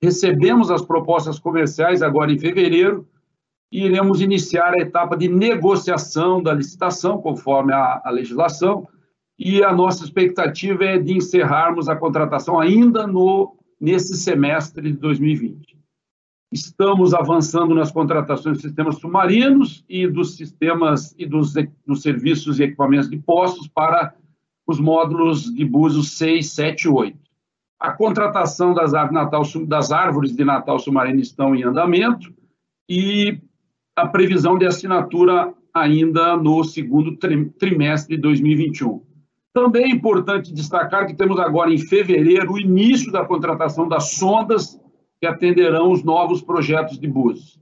[0.01, 3.07] recebemos as propostas comerciais agora em fevereiro
[3.71, 8.87] e iremos iniciar a etapa de negociação da licitação, conforme a, a legislação,
[9.37, 15.82] e a nossa expectativa é de encerrarmos a contratação ainda no, nesse semestre de 2020.
[16.53, 22.63] Estamos avançando nas contratações de sistemas submarinos e dos sistemas e dos, dos serviços e
[22.63, 24.13] equipamentos de postos para
[24.67, 27.17] os módulos de Búzios 6, 7 e 8.
[27.79, 32.31] A contratação das, Natal, das árvores de Natal submarino estão em andamento
[32.87, 33.41] e
[33.95, 39.01] a previsão de assinatura ainda no segundo trimestre de 2021.
[39.55, 44.79] Também é importante destacar que temos agora em fevereiro o início da contratação das sondas
[45.23, 47.57] que atenderão os novos projetos de BUS.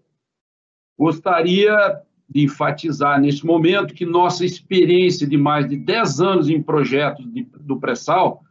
[0.98, 7.32] Gostaria de enfatizar neste momento que nossa experiência de mais de 10 anos em projetos
[7.32, 8.42] de, do pré-sal,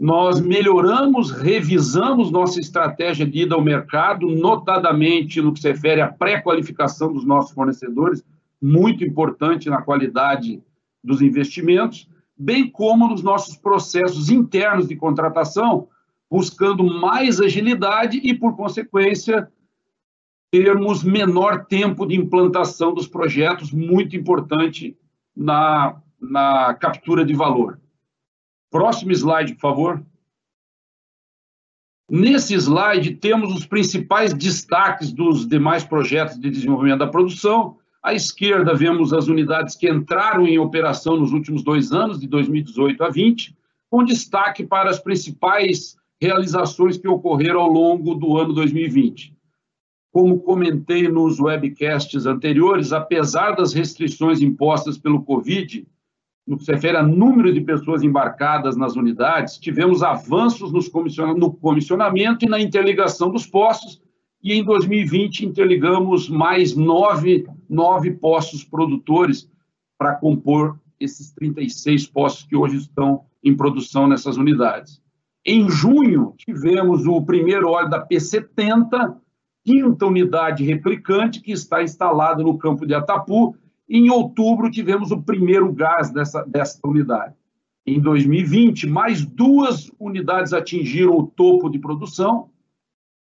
[0.00, 6.08] nós melhoramos, revisamos nossa estratégia de ida ao mercado, notadamente no que se refere à
[6.08, 8.24] pré-qualificação dos nossos fornecedores,
[8.60, 10.60] muito importante na qualidade
[11.04, 15.86] dos investimentos, bem como nos nossos processos internos de contratação,
[16.30, 19.50] buscando mais agilidade e, por consequência,
[20.50, 24.96] termos menor tempo de implantação dos projetos, muito importante
[25.36, 27.80] na, na captura de valor.
[28.70, 30.02] Próximo slide, por favor.
[32.08, 37.78] Nesse slide, temos os principais destaques dos demais projetos de desenvolvimento da produção.
[38.02, 43.04] À esquerda, vemos as unidades que entraram em operação nos últimos dois anos, de 2018
[43.04, 43.56] a 20,
[43.88, 49.34] com destaque para as principais realizações que ocorreram ao longo do ano 2020.
[50.12, 55.86] Como comentei nos webcasts anteriores, apesar das restrições impostas pelo Covid,
[56.46, 62.44] no que se refere a número de pessoas embarcadas nas unidades, tivemos avanços no comissionamento
[62.44, 64.02] e na interligação dos postos,
[64.42, 69.48] e em 2020 interligamos mais nove, nove postos produtores
[69.96, 75.00] para compor esses 36 postos que hoje estão em produção nessas unidades.
[75.44, 79.16] Em junho, tivemos o primeiro óleo da P70,
[79.64, 83.56] quinta unidade replicante, que está instalada no campo de Atapu.
[83.88, 87.34] Em outubro, tivemos o primeiro gás dessa, dessa unidade.
[87.86, 92.50] em 2020, mais duas unidades atingiram o topo de produção,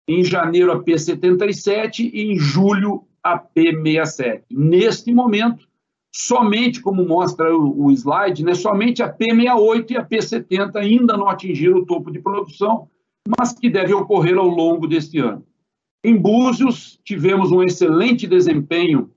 [0.07, 4.43] em janeiro a P77 e em julho a P67.
[4.51, 5.68] Neste momento,
[6.14, 11.80] somente, como mostra o, slide, né, somente a P68 e a P70 ainda não atingiram
[11.80, 12.89] o topo de produção,
[13.38, 15.45] mas que deve ocorrer ao longo deste ano.
[16.03, 19.12] Em Búzios, tivemos um excelente desempenho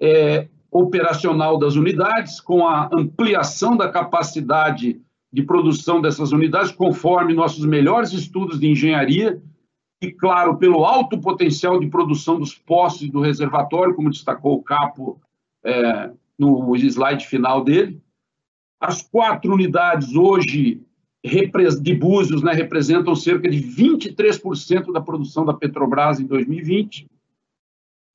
[0.00, 5.00] é, operacional das unidades, com a ampliação da capacidade
[5.30, 9.40] de produção dessas unidades, conforme nossos melhores estudos de engenharia,
[10.00, 15.20] e, claro, pelo alto potencial de produção dos postos do reservatório, como destacou o Capo
[15.68, 18.00] é, no slide final dele.
[18.80, 20.80] As quatro unidades hoje
[21.82, 27.06] de Búzios né, representam cerca de 23% da produção da Petrobras em 2020.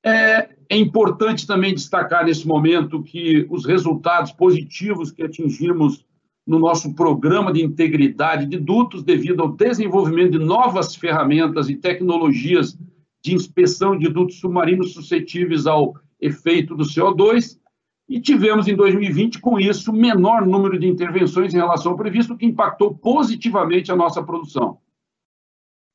[0.05, 6.05] É, é importante também destacar nesse momento que os resultados positivos que atingimos
[6.45, 12.77] no nosso programa de integridade de dutos, devido ao desenvolvimento de novas ferramentas e tecnologias
[13.23, 17.59] de inspeção de dutos submarinos suscetíveis ao efeito do CO2,
[18.07, 22.45] e tivemos em 2020, com isso, menor número de intervenções em relação ao previsto, que
[22.45, 24.77] impactou positivamente a nossa produção.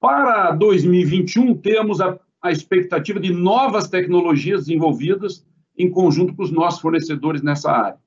[0.01, 5.45] Para 2021, temos a, a expectativa de novas tecnologias desenvolvidas
[5.77, 7.99] em conjunto com os nossos fornecedores nessa área.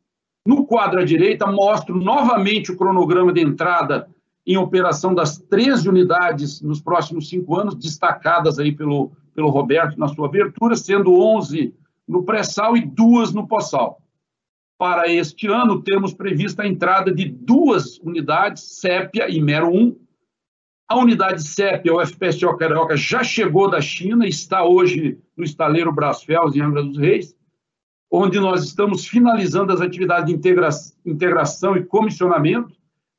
[0.45, 4.09] No quadro à direita, mostro novamente o cronograma de entrada
[4.45, 10.07] em operação das 13 unidades nos próximos cinco anos, destacadas aí pelo, pelo Roberto na
[10.07, 11.73] sua abertura, sendo 11
[12.07, 14.01] no pré-sal e duas no pós-sal.
[14.77, 19.95] Para este ano, temos prevista a entrada de duas unidades, Sépia e Mero 1.
[20.89, 26.55] A unidade Sépia, o FPSO Carioca, já chegou da China, está hoje no estaleiro Brasfels,
[26.55, 27.35] em Angra dos Reis
[28.11, 30.67] onde nós estamos finalizando as atividades de integra
[31.05, 32.75] integração e comissionamento,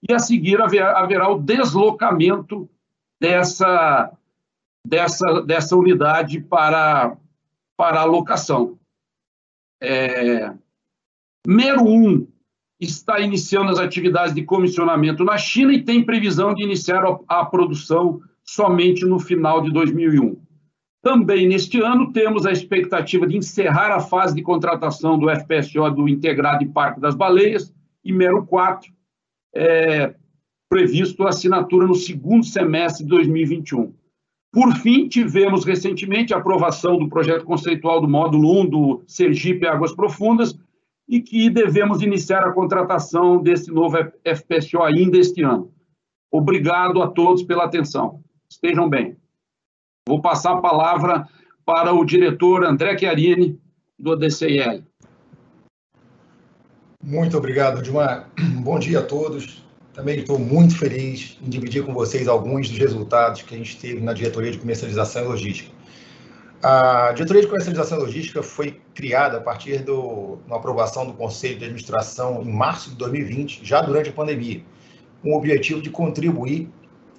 [0.06, 2.68] e a seguir haverá, haverá o deslocamento
[3.18, 4.12] dessa,
[4.86, 7.16] dessa, dessa unidade para,
[7.76, 8.78] para alocação.
[9.82, 10.52] É,
[11.46, 12.26] Mero 1
[12.80, 17.44] está iniciando as atividades de comissionamento na China e tem previsão de iniciar a, a
[17.44, 20.40] produção somente no final de 2001.
[21.02, 26.08] Também neste ano, temos a expectativa de encerrar a fase de contratação do FPSO do
[26.08, 28.92] Integrado e Parque das Baleias, e Mero 4,
[29.54, 30.14] é,
[30.68, 33.92] previsto a assinatura no segundo semestre de 2021.
[34.52, 39.94] Por fim, tivemos recentemente a aprovação do projeto conceitual do módulo 1 do Sergipe Águas
[39.94, 40.54] Profundas,
[41.08, 45.72] e que devemos iniciar a contratação desse novo FPSO ainda este ano.
[46.30, 48.22] Obrigado a todos pela atenção.
[48.48, 49.16] Estejam bem.
[50.08, 51.28] Vou passar a palavra
[51.64, 53.60] para o diretor André Chiarini,
[53.98, 54.84] do ADCIL.
[57.04, 58.26] Muito obrigado, Dilma.
[58.62, 59.61] Bom dia a todos.
[59.94, 64.00] Também estou muito feliz em dividir com vocês alguns dos resultados que a gente teve
[64.00, 65.70] na Diretoria de Comercialização e Logística.
[66.62, 71.64] A Diretoria de Comercialização e Logística foi criada a partir da aprovação do Conselho de
[71.66, 74.62] Administração em março de 2020, já durante a pandemia,
[75.22, 76.70] com o objetivo de contribuir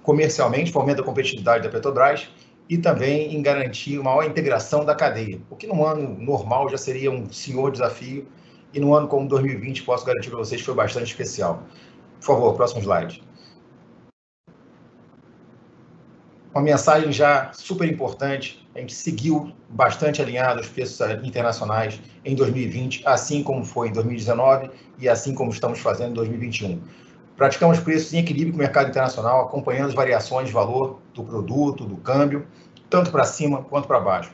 [0.02, 2.28] comercialmente, fomento a competitividade da Petrobras
[2.68, 7.12] e também em garantir maior integração da cadeia, o que no ano normal já seria
[7.12, 8.26] um senhor desafio,
[8.74, 11.64] e no ano como 2020 posso garantir para vocês foi bastante especial.
[12.24, 13.22] Por favor, próximo slide.
[16.54, 23.02] Uma mensagem já super importante, a gente seguiu bastante alinhado aos preços internacionais em 2020,
[23.06, 24.70] assim como foi em 2019
[25.00, 26.82] e assim como estamos fazendo em 2021.
[27.36, 31.84] Praticamos preços em equilíbrio com o mercado internacional, acompanhando as variações de valor do produto,
[31.84, 32.48] do câmbio,
[32.90, 34.32] tanto para cima quanto para baixo.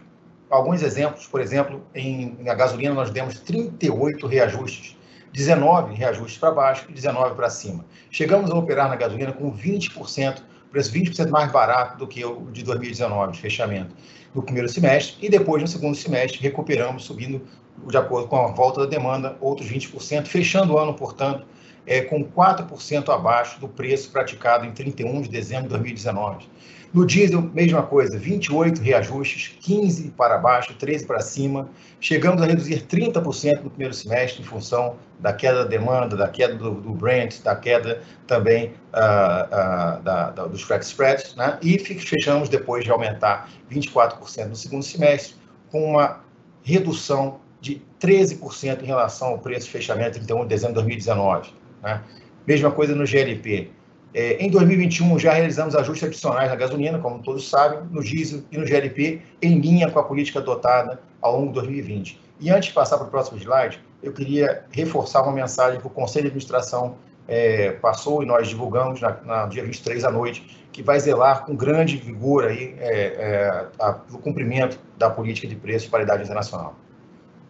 [0.48, 4.99] Alguns exemplos, por exemplo, em, em a gasolina nós demos 38 reajustes,
[5.34, 7.86] 19 reajustes para baixo e 19 para cima.
[8.12, 12.64] Chegamos a operar na gasolina com 20%, preço 20% mais barato do que o de
[12.64, 13.96] 2019, de fechamento,
[14.34, 17.42] no primeiro semestre, e depois, no segundo semestre, recuperamos, subindo
[17.88, 21.46] de acordo com a volta da demanda, outros 20%, fechando o ano, portanto,
[21.86, 26.48] é, com 4% abaixo do preço praticado em 31 de dezembro de 2019.
[26.92, 31.70] No diesel, mesma coisa, 28 reajustes, 15 para baixo, 13 para cima.
[32.02, 36.56] Chegamos a reduzir 30% no primeiro semestre em função da queda da demanda, da queda
[36.56, 41.60] do, do Brent, da queda também uh, uh, da, da, dos crack spreads, né?
[41.62, 45.36] e fechamos depois de aumentar 24% no segundo semestre,
[45.70, 46.22] com uma
[46.64, 51.59] redução de 13% em relação ao preço de fechamento 31 de dezembro de 2019.
[51.82, 52.02] Né?
[52.48, 53.72] Mesma coisa no GLP.
[54.14, 58.58] É, em 2021, já realizamos ajustes adicionais na gasolina, como todos sabem, no diesel e
[58.58, 62.20] no GLP, em linha com a política adotada ao longo de 2020.
[62.40, 65.92] E antes de passar para o próximo slide, eu queria reforçar uma mensagem para o
[65.92, 66.96] Conselho de Administração
[67.30, 71.96] é, passou e nós divulgamos na, dia 23 à noite, que vai zelar com grande
[71.96, 76.74] vigor aí, é, é, a, pelo cumprimento da política de preços de paridade internacional.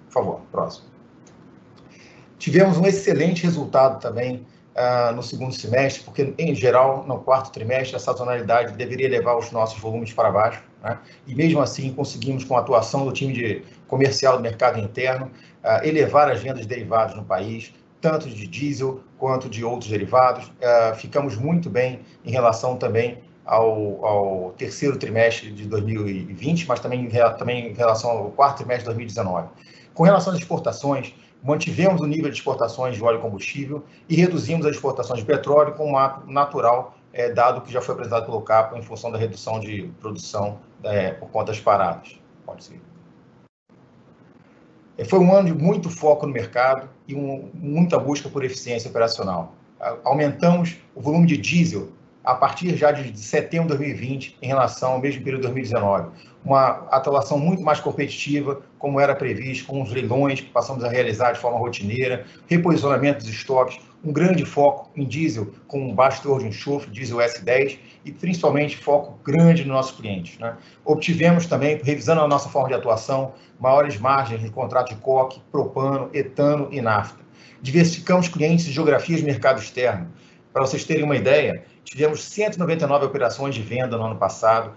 [0.07, 0.88] Por favor, próximo.
[2.39, 7.97] Tivemos um excelente resultado também ah, no segundo semestre, porque, em geral, no quarto trimestre,
[7.97, 10.97] a sazonalidade deveria levar os nossos volumes para baixo, né?
[11.27, 15.29] e mesmo assim conseguimos, com a atuação do time de comercial do mercado interno,
[15.61, 20.49] ah, elevar as vendas de derivados no país, tanto de diesel quanto de outros derivados.
[20.63, 27.09] Ah, ficamos muito bem em relação também ao, ao, terceiro trimestre de 2020, mas também,
[27.37, 29.49] também em relação ao quarto trimestre de 2019.
[29.93, 31.13] Com relação às exportações,
[31.43, 35.73] mantivemos o nível de exportações de óleo e combustível e reduzimos as exportações de petróleo
[35.73, 39.59] com um natural, é, dado que já foi apresentado pelo CAPA em função da redução
[39.59, 42.19] de produção é, por conta das paradas.
[42.45, 42.81] Pode.
[44.97, 48.89] É, foi um ano de muito foco no mercado e um, muita busca por eficiência
[48.89, 49.53] operacional.
[50.03, 51.89] Aumentamos o volume de diesel
[52.21, 56.09] a partir já de setembro de 2020 em relação ao mesmo período de 2019.
[56.43, 61.33] Uma atuação muito mais competitiva, como era previsto, com os leilões que passamos a realizar
[61.33, 66.47] de forma rotineira, reposicionamento dos estoques, um grande foco em diesel com baixo teor de
[66.47, 70.39] enxofre, diesel S10, e principalmente foco grande nos nossos clientes.
[70.39, 70.55] Né?
[70.85, 76.09] Obtivemos também, revisando a nossa forma de atuação, maiores margens de contrato de coque, propano,
[76.13, 77.19] etano e nafta.
[77.61, 80.07] Diversificamos clientes e geografias de mercado externo.
[80.53, 84.73] Para vocês terem uma ideia, tivemos 199 operações de venda no ano passado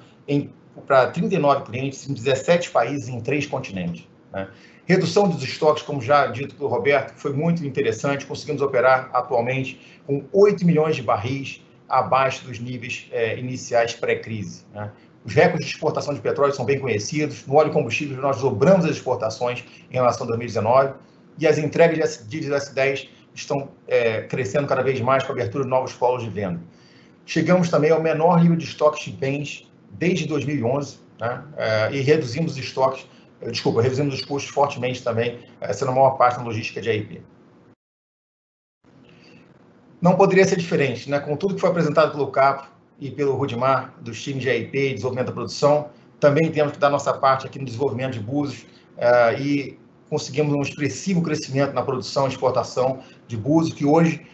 [0.86, 4.06] para 39 clientes em 17 países em três continentes.
[4.32, 4.48] Né?
[4.86, 8.26] Redução dos estoques, como já dito pelo Roberto, foi muito interessante.
[8.26, 14.64] Conseguimos operar atualmente com 8 milhões de barris abaixo dos níveis é, iniciais pré-crise.
[14.74, 14.90] Né?
[15.24, 17.46] Os recordes de exportação de petróleo são bem conhecidos.
[17.46, 20.94] No óleo combustível, nós dobramos as exportações em relação a 2019
[21.38, 25.64] e as entregas de diesel S10 estão é, crescendo cada vez mais com a abertura
[25.64, 26.60] de novos polos de venda.
[27.24, 32.53] Chegamos também ao menor nível de estoques de bens desde 2011 né, é, e reduzimos
[32.53, 33.07] os estoques,
[33.40, 36.90] é, desculpa, reduzimos os custos fortemente também, é, sendo a maior parte na logística de
[36.90, 37.22] AIP.
[40.01, 41.20] Não poderia ser diferente, né?
[41.20, 42.68] com tudo que foi apresentado pelo Capo
[42.99, 46.90] e pelo Rudimar, dos times de AIP e desenvolvimento da produção, também temos que dar
[46.90, 48.62] nossa parte aqui no desenvolvimento de Búzios
[48.97, 49.78] uh, e
[50.09, 54.26] conseguimos um expressivo crescimento na produção e exportação de Búzios, que hoje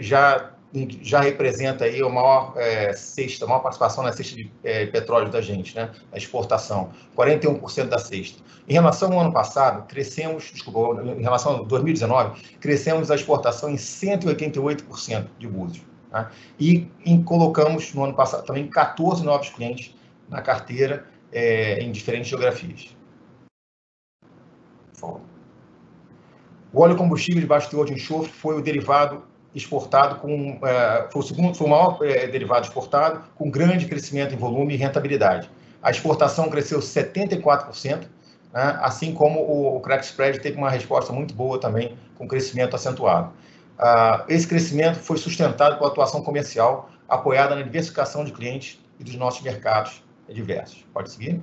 [0.00, 0.53] já
[1.02, 5.40] já representa aí a maior é, a maior participação na cesta de é, petróleo da
[5.40, 5.90] gente, né?
[6.12, 8.42] A exportação, 41% da cesta.
[8.68, 13.76] Em relação ao ano passado, crescemos, desculpa, em relação a 2019, crescemos a exportação em
[13.76, 15.84] 188% de Búzios.
[16.10, 16.30] Tá?
[16.58, 19.94] E em, colocamos no ano passado também 14 novos clientes
[20.28, 22.96] na carteira é, em diferentes geografias.
[26.72, 29.22] O óleo combustível de baixo teor de enxofre foi o derivado
[29.54, 34.34] exportado com é, foi o segundo, foi o maior é, derivado exportado com grande crescimento
[34.34, 35.48] em volume e rentabilidade.
[35.82, 38.06] A exportação cresceu 74%,
[38.52, 42.74] né, assim como o, o crack spread teve uma resposta muito boa também com crescimento
[42.74, 43.32] acentuado.
[43.78, 49.14] Ah, esse crescimento foi sustentado pela atuação comercial apoiada na diversificação de clientes e dos
[49.16, 50.84] nossos mercados diversos.
[50.92, 51.40] Pode seguir?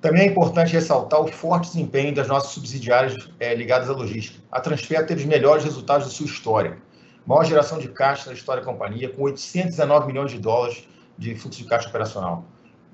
[0.00, 4.42] Também é importante ressaltar o forte desempenho das nossas subsidiárias é, ligadas à logística.
[4.50, 6.78] A Transfer teve os melhores resultados da sua história.
[7.26, 10.88] Maior geração de caixa da história da companhia, com 819 milhões de dólares
[11.18, 12.44] de fluxo de caixa operacional.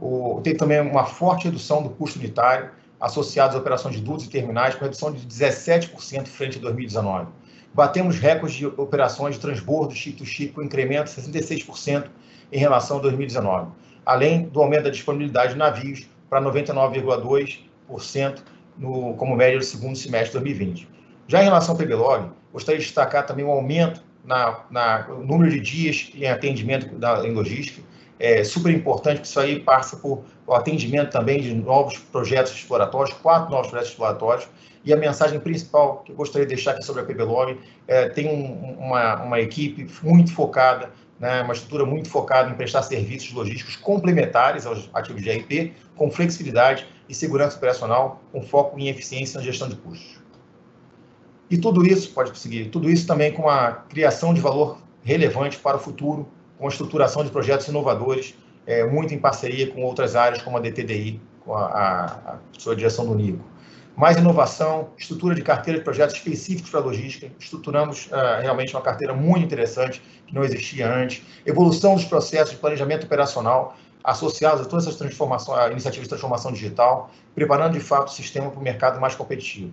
[0.00, 4.28] O, teve também uma forte redução do custo unitário associado às operações de dutos e
[4.28, 7.28] terminais, com redução de 17% frente a 2019.
[7.72, 12.06] Batemos recordes de operações de transbordo chip-to-chip, com incremento de 66%
[12.50, 13.70] em relação a 2019,
[14.04, 18.42] além do aumento da disponibilidade de navios para 99,2%
[18.78, 20.88] no, como média do segundo semestre de 2020.
[21.28, 25.60] Já em relação ao PBLog, gostaria de destacar também o aumento na, na, número de
[25.60, 27.82] dias em atendimento da, em logística.
[28.18, 33.14] É super importante, que isso aí passa por o atendimento também de novos projetos exploratórios,
[33.18, 34.48] quatro novos projetos exploratórios,
[34.84, 37.58] e a mensagem principal que eu gostaria de deixar aqui sobre a PBLog
[37.88, 42.82] é, tem um, uma, uma equipe muito focada né, uma estrutura muito focada em prestar
[42.82, 48.88] serviços logísticos complementares aos ativos de RP, com flexibilidade e segurança operacional, com foco em
[48.88, 50.20] eficiência na gestão de custos.
[51.48, 55.76] E tudo isso, pode conseguir, tudo isso também com a criação de valor relevante para
[55.76, 58.34] o futuro, com a estruturação de projetos inovadores,
[58.66, 62.74] é, muito em parceria com outras áreas, como a DTDI, com a, a, a sua
[62.74, 63.44] direção do NICO
[63.96, 67.32] mais inovação, estrutura de carteira de projetos específicos para logística.
[67.38, 71.22] Estruturamos uh, realmente uma carteira muito interessante, que não existia antes.
[71.46, 73.74] Evolução dos processos de planejamento operacional
[74.04, 78.60] associados a todas essas transformações, iniciativas de transformação digital, preparando de fato o sistema para
[78.60, 79.72] o mercado mais competitivo.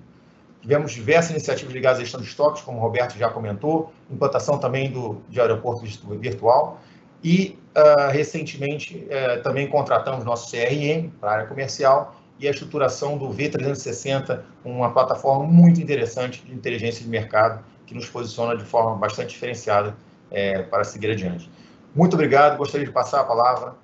[0.61, 4.89] Tivemos diversas iniciativas ligadas à gestão de estoques, como o Roberto já comentou, implantação também
[4.89, 5.86] do, de aeroporto
[6.17, 6.80] virtual.
[7.21, 13.17] E, uh, recentemente, uh, também contratamos nosso CRM para a área comercial e a estruturação
[13.17, 18.95] do V360, uma plataforma muito interessante de inteligência de mercado, que nos posiciona de forma
[18.95, 19.95] bastante diferenciada
[20.31, 21.49] é, para seguir adiante.
[21.95, 22.57] Muito obrigado.
[22.57, 23.75] Gostaria de passar a palavra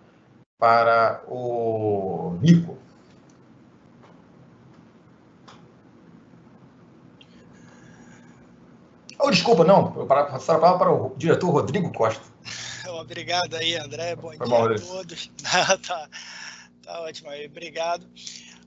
[0.58, 2.78] para o Nico.
[9.20, 10.06] Oh, desculpa, não.
[10.08, 12.24] Para passar a palavra para o diretor Rodrigo Costa.
[12.88, 14.16] Obrigado aí, André.
[14.16, 15.32] Bom Foi dia bom, a todos.
[15.88, 16.10] tá,
[16.90, 17.46] tá ótimo aí.
[17.46, 18.04] Obrigado.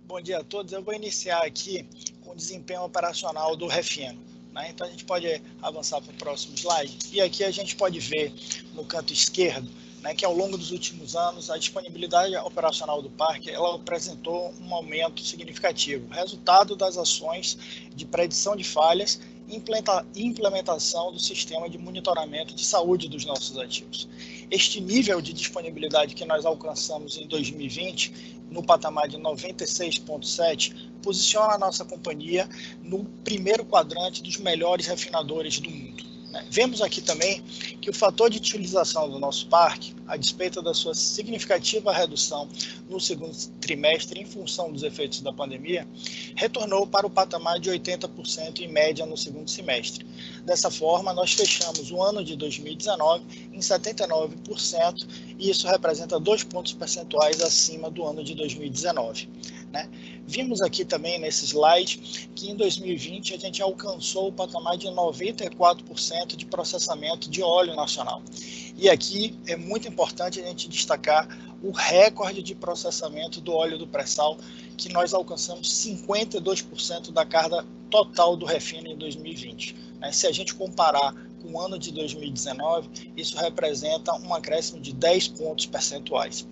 [0.04, 0.72] Bom dia a todos.
[0.72, 1.84] Eu vou iniciar aqui
[2.20, 4.22] com o desempenho operacional do Refino.
[4.52, 4.68] Né?
[4.70, 6.96] Então a gente pode avançar para o próximo slide.
[7.10, 8.32] E aqui a gente pode ver
[8.74, 9.68] no canto esquerdo
[10.02, 14.74] né, que ao longo dos últimos anos a disponibilidade operacional do parque ela apresentou um
[14.74, 17.56] aumento significativo, resultado das ações
[17.94, 19.20] de predição de falhas
[19.54, 24.08] implementação do sistema de monitoramento de saúde dos nossos ativos.
[24.50, 31.58] Este nível de disponibilidade que nós alcançamos em 2020, no patamar de 96,7, posiciona a
[31.58, 32.48] nossa companhia
[32.82, 36.11] no primeiro quadrante dos melhores refinadores do mundo.
[36.32, 36.46] Né?
[36.50, 37.42] Vemos aqui também
[37.80, 42.48] que o fator de utilização do nosso parque, a despeito da sua significativa redução
[42.88, 45.86] no segundo trimestre em função dos efeitos da pandemia,
[46.34, 50.06] retornou para o patamar de 80% em média no segundo semestre.
[50.44, 55.06] Dessa forma, nós fechamos o ano de 2019 em 79%
[55.38, 59.28] e isso representa dois pontos percentuais acima do ano de 2019.
[59.72, 59.88] Né?
[60.26, 66.36] Vimos aqui também nesse slide que em 2020 a gente alcançou o patamar de 94%
[66.36, 68.22] de processamento de óleo nacional.
[68.76, 71.26] E aqui é muito importante a gente destacar
[71.62, 74.36] o recorde de processamento do óleo do pré-sal,
[74.76, 79.76] que nós alcançamos 52% da carga total do refino em 2020.
[80.00, 80.12] Né?
[80.12, 85.28] Se a gente comparar com o ano de 2019, isso representa um acréscimo de 10
[85.28, 86.46] pontos percentuais.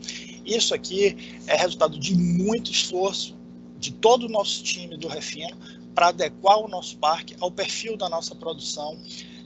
[0.51, 3.38] Isso aqui é resultado de muito esforço
[3.78, 5.57] de todo o nosso time do Refino
[5.94, 8.98] para adequar o nosso parque ao perfil da nossa produção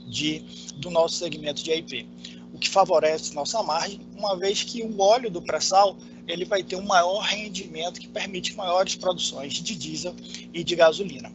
[0.07, 0.39] de,
[0.77, 2.07] do nosso segmento de IP,
[2.51, 5.95] o que favorece nossa margem, uma vez que o óleo do pré-sal
[6.27, 10.15] ele vai ter um maior rendimento que permite maiores produções de diesel
[10.51, 11.31] e de gasolina.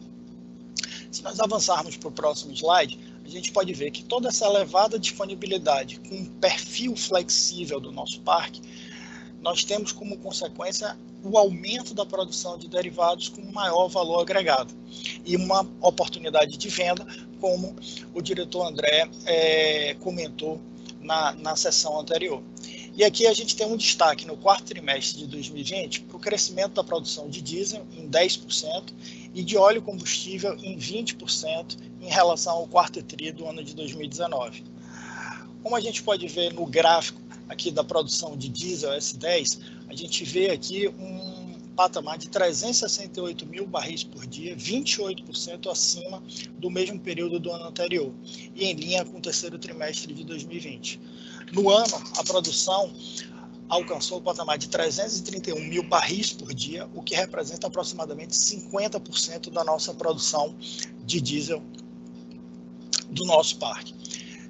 [1.09, 4.99] Se nós avançarmos para o próximo slide, a gente pode ver que toda essa elevada
[4.99, 8.61] disponibilidade com um perfil flexível do nosso parque
[9.41, 14.73] nós temos como consequência o aumento da produção de derivados com maior valor agregado
[15.25, 17.05] e uma oportunidade de venda,
[17.39, 17.75] como
[18.13, 20.59] o diretor André é, comentou
[20.99, 22.41] na, na sessão anterior.
[22.93, 26.73] E aqui a gente tem um destaque no quarto trimestre de 2020 para o crescimento
[26.73, 28.93] da produção de diesel em 10%
[29.33, 34.63] e de óleo combustível em 20% em relação ao quarto tri do ano de 2019.
[35.63, 40.23] Como a gente pode ver no gráfico aqui da produção de diesel S10, a gente
[40.23, 46.21] vê aqui um patamar de 368 mil barris por dia, 28% acima
[46.57, 48.13] do mesmo período do ano anterior,
[48.55, 50.99] e em linha com o terceiro trimestre de 2020.
[51.53, 52.93] No ano, a produção
[53.67, 59.63] alcançou o patamar de 331 mil barris por dia, o que representa aproximadamente 50% da
[59.63, 60.55] nossa produção
[61.05, 61.63] de diesel
[63.09, 63.93] do nosso parque.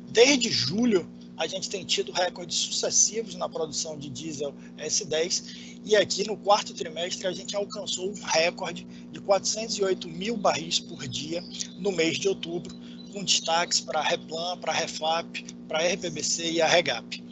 [0.09, 1.07] Desde julho
[1.41, 6.71] a gente tem tido recordes sucessivos na produção de diesel S10 e aqui no quarto
[6.71, 11.43] trimestre a gente alcançou um recorde de 408 mil barris por dia
[11.79, 12.75] no mês de outubro,
[13.11, 17.23] com destaques para a Replan, para a Refap, para a RPBC e a Regap.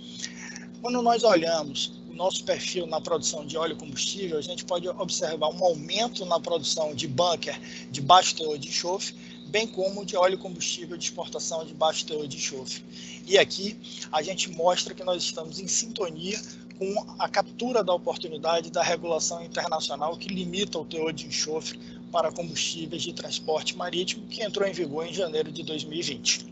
[0.82, 5.50] Quando nós olhamos o nosso perfil na produção de óleo combustível, a gente pode observar
[5.50, 9.14] um aumento na produção de bunker de baixo teor de enxofre,
[9.50, 12.84] bem como de óleo combustível de exportação de baixo teor de enxofre.
[13.28, 13.78] E aqui
[14.12, 16.40] a gente mostra que nós estamos em sintonia
[16.78, 21.80] com a captura da oportunidade da regulação internacional que limita o teor de enxofre
[22.12, 26.46] para combustíveis de transporte marítimo, que entrou em vigor em janeiro de 2020.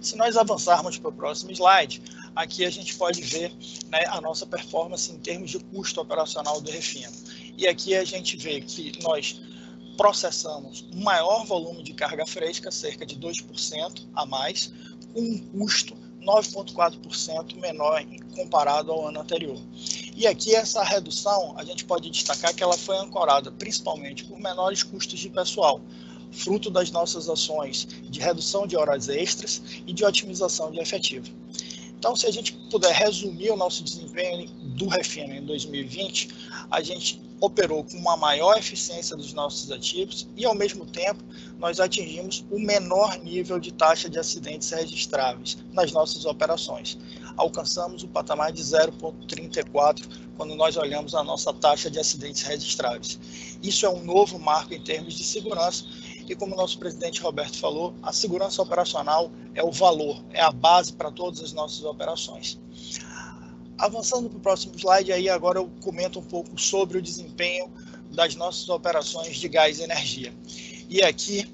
[0.00, 2.02] Se nós avançarmos para o próximo slide,
[2.34, 3.52] aqui a gente pode ver
[3.88, 7.12] né, a nossa performance em termos de custo operacional do refino.
[7.56, 9.40] E aqui a gente vê que nós
[9.96, 14.72] processamos um maior volume de carga fresca, cerca de 2% a mais,
[15.12, 19.58] com um custo 9,4% menor comparado ao ano anterior.
[20.14, 24.82] E aqui essa redução, a gente pode destacar que ela foi ancorada principalmente por menores
[24.82, 25.80] custos de pessoal,
[26.30, 31.28] fruto das nossas ações de redução de horas extras e de otimização de efetivo.
[31.98, 36.28] Então, se a gente puder resumir o nosso desempenho do Refino em 2020,
[36.70, 41.24] a gente operou com uma maior eficiência dos nossos ativos e, ao mesmo tempo,
[41.58, 46.96] nós atingimos o menor nível de taxa de acidentes registráveis nas nossas operações.
[47.36, 53.18] Alcançamos o patamar de 0,34 quando nós olhamos a nossa taxa de acidentes registráveis.
[53.60, 55.84] Isso é um novo marco em termos de segurança
[56.28, 60.92] e, como nosso presidente Roberto falou, a segurança operacional é o valor, é a base
[60.92, 62.60] para todas as nossas operações.
[63.78, 67.72] Avançando para o próximo slide, aí agora eu comento um pouco sobre o desempenho
[68.10, 70.32] das nossas operações de gás e energia.
[70.88, 71.46] E aqui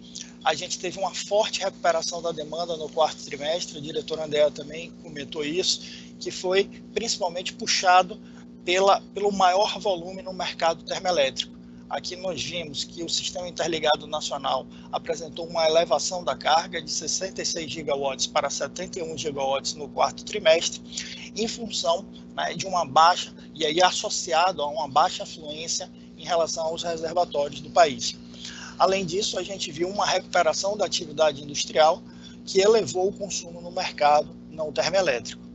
[0.45, 4.91] a gente teve uma forte recuperação da demanda no quarto trimestre, o diretor André também
[5.03, 5.81] comentou isso,
[6.19, 8.21] que foi principalmente puxado
[8.65, 11.58] pela, pelo maior volume no mercado termoelétrico.
[11.89, 17.71] Aqui nós vimos que o Sistema Interligado Nacional apresentou uma elevação da carga de 66
[17.71, 20.83] gigawatts para 71 gigawatts no quarto trimestre,
[21.35, 26.67] em função né, de uma baixa, e aí associado a uma baixa afluência em relação
[26.67, 28.15] aos reservatórios do país.
[28.79, 32.03] Além disso, a gente viu uma recuperação da atividade industrial
[32.45, 35.48] que elevou o consumo no mercado não termoelétrico.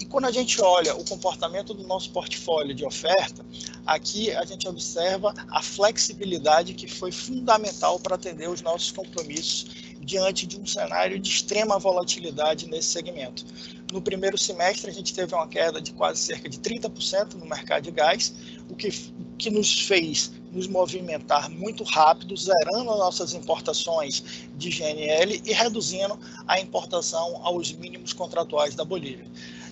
[0.00, 3.44] E quando a gente olha o comportamento do nosso portfólio de oferta,
[3.84, 9.66] aqui a gente observa a flexibilidade que foi fundamental para atender os nossos compromissos
[10.00, 13.44] diante de um cenário de extrema volatilidade nesse segmento.
[13.92, 17.82] No primeiro semestre, a gente teve uma queda de quase cerca de 30% no mercado
[17.82, 18.34] de gás,
[18.70, 18.90] o que,
[19.36, 26.58] que nos fez nos movimentar muito rápido, zerando nossas importações de GNL e reduzindo a
[26.58, 29.26] importação aos mínimos contratuais da Bolívia.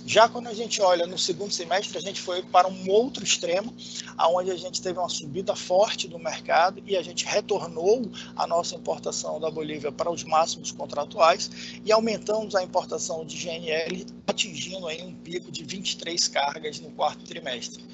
[0.09, 3.74] Já quando a gente olha no segundo semestre, a gente foi para um outro extremo,
[4.16, 8.74] aonde a gente teve uma subida forte do mercado e a gente retornou a nossa
[8.74, 11.50] importação da Bolívia para os máximos contratuais
[11.84, 17.26] e aumentamos a importação de GNL, atingindo aí um pico de 23 cargas no quarto
[17.26, 17.84] trimestre.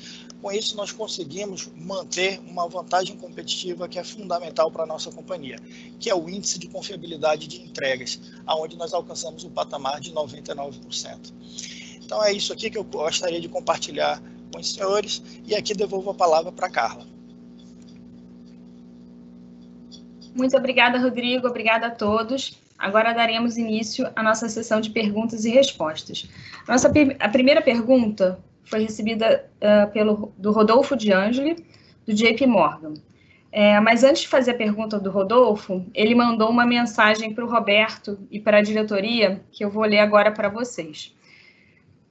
[0.41, 5.57] Com isso, nós conseguimos manter uma vantagem competitiva que é fundamental para a nossa companhia,
[5.99, 11.84] que é o índice de confiabilidade de entregas, aonde nós alcançamos o patamar de 99%.
[12.05, 14.21] Então é isso aqui que eu gostaria de compartilhar
[14.53, 17.07] com os senhores e aqui devolvo a palavra para Carla.
[20.35, 21.47] Muito obrigada, Rodrigo.
[21.47, 22.61] Obrigada a todos.
[22.77, 26.29] Agora daremos início à nossa sessão de perguntas e respostas.
[26.69, 31.65] Nossa, a primeira pergunta foi recebida uh, pelo, do Rodolfo de Angeli,
[32.07, 32.95] do JP Morgan.
[33.53, 37.49] É, mas antes de fazer a pergunta do Rodolfo, ele mandou uma mensagem para o
[37.49, 41.15] Roberto e para a diretoria, que eu vou ler agora para vocês.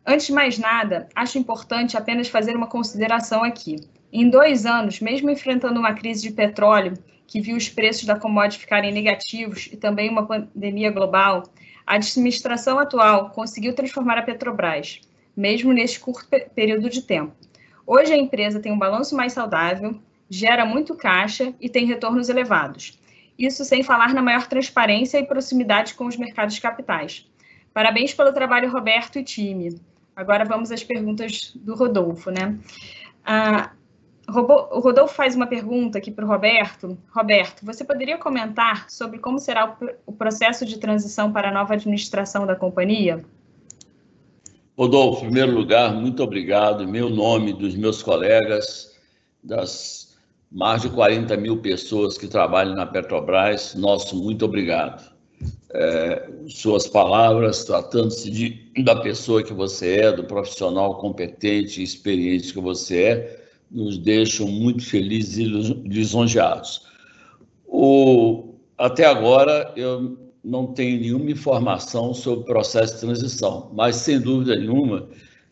[0.05, 3.77] Antes de mais nada, acho importante apenas fazer uma consideração aqui.
[4.11, 6.93] Em dois anos, mesmo enfrentando uma crise de petróleo
[7.25, 11.43] que viu os preços da commodity ficarem negativos e também uma pandemia global,
[11.87, 14.99] a administração atual conseguiu transformar a Petrobras,
[15.35, 17.33] mesmo neste curto período de tempo.
[17.87, 19.97] Hoje a empresa tem um balanço mais saudável,
[20.29, 22.99] gera muito caixa e tem retornos elevados.
[23.39, 27.25] Isso sem falar na maior transparência e proximidade com os mercados capitais.
[27.73, 29.79] Parabéns pelo trabalho, Roberto e time.
[30.15, 32.57] Agora vamos às perguntas do Rodolfo, né?
[33.25, 33.71] Ah,
[34.27, 36.97] o Rodolfo faz uma pergunta aqui para o Roberto.
[37.11, 42.45] Roberto, você poderia comentar sobre como será o processo de transição para a nova administração
[42.45, 43.23] da companhia?
[44.77, 46.83] Rodolfo, em primeiro lugar, muito obrigado.
[46.83, 48.97] Em meu nome, dos meus colegas,
[49.43, 50.17] das
[50.51, 55.12] mais de 40 mil pessoas que trabalham na Petrobras, nosso muito obrigado
[55.73, 62.61] é, suas palavras, tratando-se da pessoa que você é, do profissional competente e experiente que
[62.61, 65.43] você é, nos deixam muito felizes e
[65.87, 66.81] lisonjeados.
[67.65, 74.19] O, até agora, eu não tenho nenhuma informação sobre o processo de transição, mas, sem
[74.19, 75.07] dúvida nenhuma,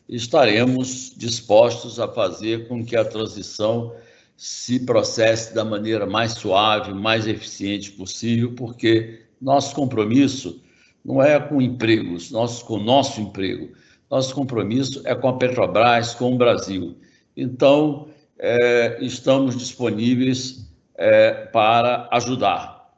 [0.08, 3.96] estaremos dispostos a fazer com que a transição
[4.36, 10.62] se processe da maneira mais suave, mais eficiente possível, porque nosso compromisso
[11.04, 13.76] não é com empregos, nosso, com o nosso emprego.
[14.10, 16.98] Nosso compromisso é com a Petrobras, com o Brasil.
[17.36, 22.92] Então, é, estamos disponíveis é, para ajudar.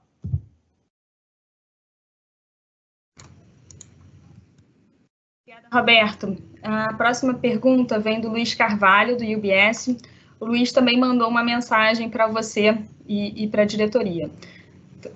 [5.41, 6.37] Obrigada, Roberto.
[6.61, 9.95] A próxima pergunta vem do Luiz Carvalho, do UBS.
[10.39, 12.77] O Luiz também mandou uma mensagem para você
[13.07, 14.29] e, e para a diretoria.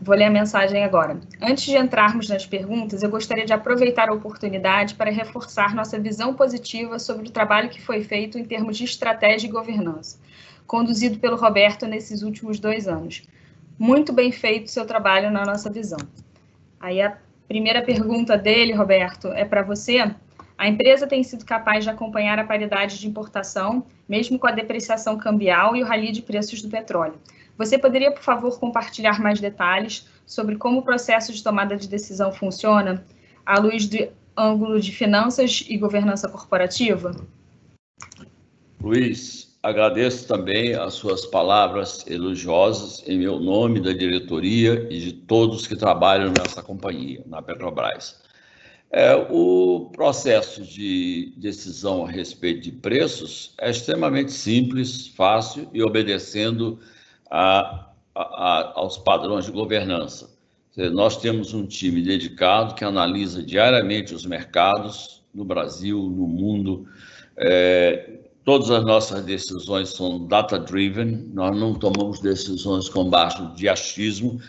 [0.01, 1.19] Vou ler a mensagem agora.
[1.41, 6.33] Antes de entrarmos nas perguntas, eu gostaria de aproveitar a oportunidade para reforçar nossa visão
[6.33, 10.19] positiva sobre o trabalho que foi feito em termos de estratégia e governança,
[10.65, 13.23] conduzido pelo Roberto nesses últimos dois anos.
[13.77, 15.99] Muito bem feito seu trabalho na nossa visão.
[16.79, 17.17] Aí a
[17.47, 20.11] primeira pergunta dele, Roberto, é para você.
[20.57, 25.17] A empresa tem sido capaz de acompanhar a paridade de importação, mesmo com a depreciação
[25.17, 27.19] cambial e o rally de preços do petróleo.
[27.57, 32.31] Você poderia, por favor, compartilhar mais detalhes sobre como o processo de tomada de decisão
[32.31, 33.03] funciona,
[33.45, 37.11] à luz do ângulo de finanças e governança corporativa?
[38.79, 45.65] Luiz, agradeço também as suas palavras elogiosas em meu nome, da diretoria e de todos
[45.65, 48.21] que trabalham nessa companhia, na Petrobras.
[48.91, 56.79] É, o processo de decisão a respeito de preços é extremamente simples, fácil e obedecendo
[57.29, 60.29] a, a, aos padrões de governança.
[60.93, 66.87] Nós temos um time dedicado que analisa diariamente os mercados no Brasil, no mundo.
[67.35, 74.39] É, todas as nossas decisões são data-driven, nós não tomamos decisões com baixo de achismo,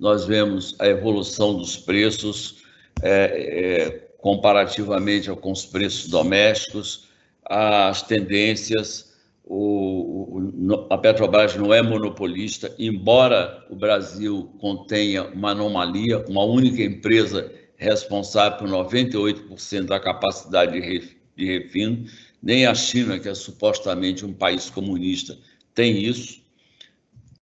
[0.00, 2.64] nós vemos a evolução dos preços,
[3.02, 7.08] é, é, comparativamente com os preços domésticos,
[7.44, 9.13] as tendências.
[9.46, 16.82] O, o, a Petrobras não é monopolista, embora o Brasil contenha uma anomalia, uma única
[16.82, 22.06] empresa responsável por 98% da capacidade de, de refino,
[22.42, 25.36] nem a China, que é supostamente um país comunista,
[25.74, 26.40] tem isso.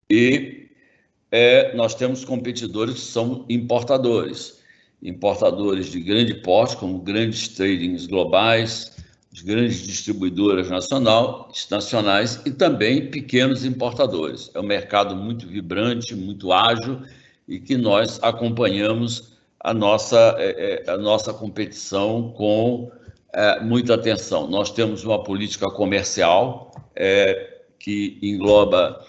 [0.09, 0.69] E
[1.29, 4.61] é, nós temos competidores que são importadores
[5.01, 8.95] importadores de grande porte, como grandes tradings globais,
[9.39, 14.51] grandes distribuidoras nacional, nacionais e também pequenos importadores.
[14.53, 17.01] É um mercado muito vibrante, muito ágil
[17.47, 22.91] e que nós acompanhamos a nossa, é, é, a nossa competição com
[23.33, 24.47] é, muita atenção.
[24.49, 26.71] Nós temos uma política comercial
[27.79, 29.03] que engloba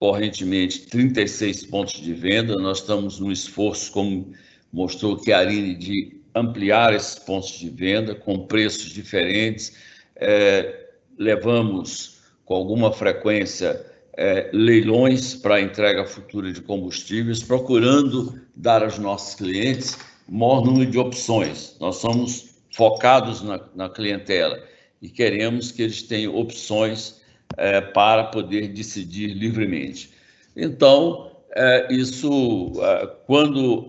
[0.00, 2.54] correntemente 36 pontos de venda.
[2.56, 4.32] Nós estamos num esforço, como
[4.72, 9.74] mostrou Chiarini, de ampliar esses pontos de venda com preços diferentes.
[10.14, 13.84] É, levamos com alguma frequência
[14.16, 20.98] é, leilões para entrega futura de combustíveis, procurando dar aos nossos clientes maior número de
[20.98, 21.76] opções.
[21.80, 24.62] Nós somos focados na, na clientela
[25.00, 27.20] e queremos que eles tenham opções
[27.56, 30.10] é, para poder decidir livremente.
[30.54, 33.86] Então, é, isso, é, quando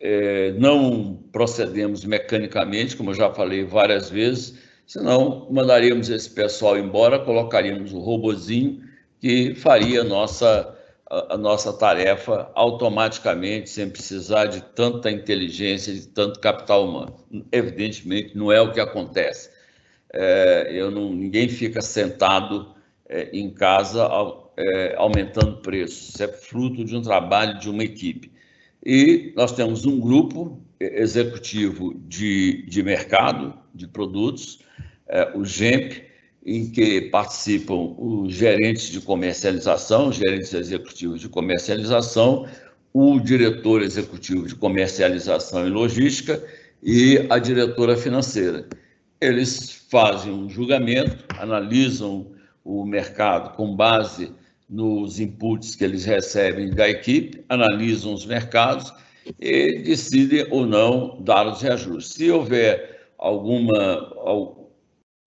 [0.00, 7.18] é, não procedemos mecanicamente, como eu já falei várias vezes, senão mandaríamos esse pessoal embora,
[7.18, 8.82] colocaríamos o robozinho
[9.20, 10.76] que faria a nossa,
[11.08, 17.16] a, a nossa tarefa automaticamente, sem precisar de tanta inteligência, de tanto capital humano.
[17.52, 19.50] Evidentemente, não é o que acontece
[20.12, 22.74] é, eu não, ninguém fica sentado
[23.08, 24.08] é, em casa
[24.56, 26.10] é, aumentando preços.
[26.10, 28.32] Isso é fruto de um trabalho de uma equipe.
[28.84, 34.60] E nós temos um grupo executivo de, de mercado, de produtos,
[35.08, 36.02] é, o GEMP,
[36.44, 42.46] em que participam os gerentes de comercialização, gerentes executivos de comercialização,
[42.92, 46.42] o diretor executivo de comercialização e logística
[46.82, 48.66] e a diretora financeira.
[49.20, 52.32] Eles fazem um julgamento, analisam
[52.64, 54.32] o mercado com base
[54.70, 58.92] nos inputs que eles recebem da equipe, analisam os mercados
[59.40, 62.14] e decidem ou não dar os reajustes.
[62.14, 64.14] Se houver alguma,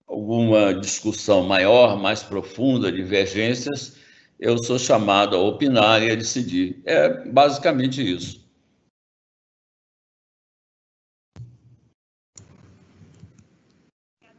[0.07, 3.97] alguma discussão maior, mais profunda, divergências,
[4.39, 6.81] eu sou chamado a opinar e a decidir.
[6.85, 8.41] É basicamente isso.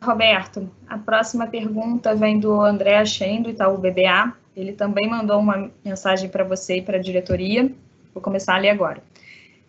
[0.03, 4.44] Roberto, a próxima pergunta vem do André Achen, do Itaú BBA.
[4.57, 7.71] Ele também mandou uma mensagem para você e para a diretoria.
[8.13, 9.03] Vou começar ali agora.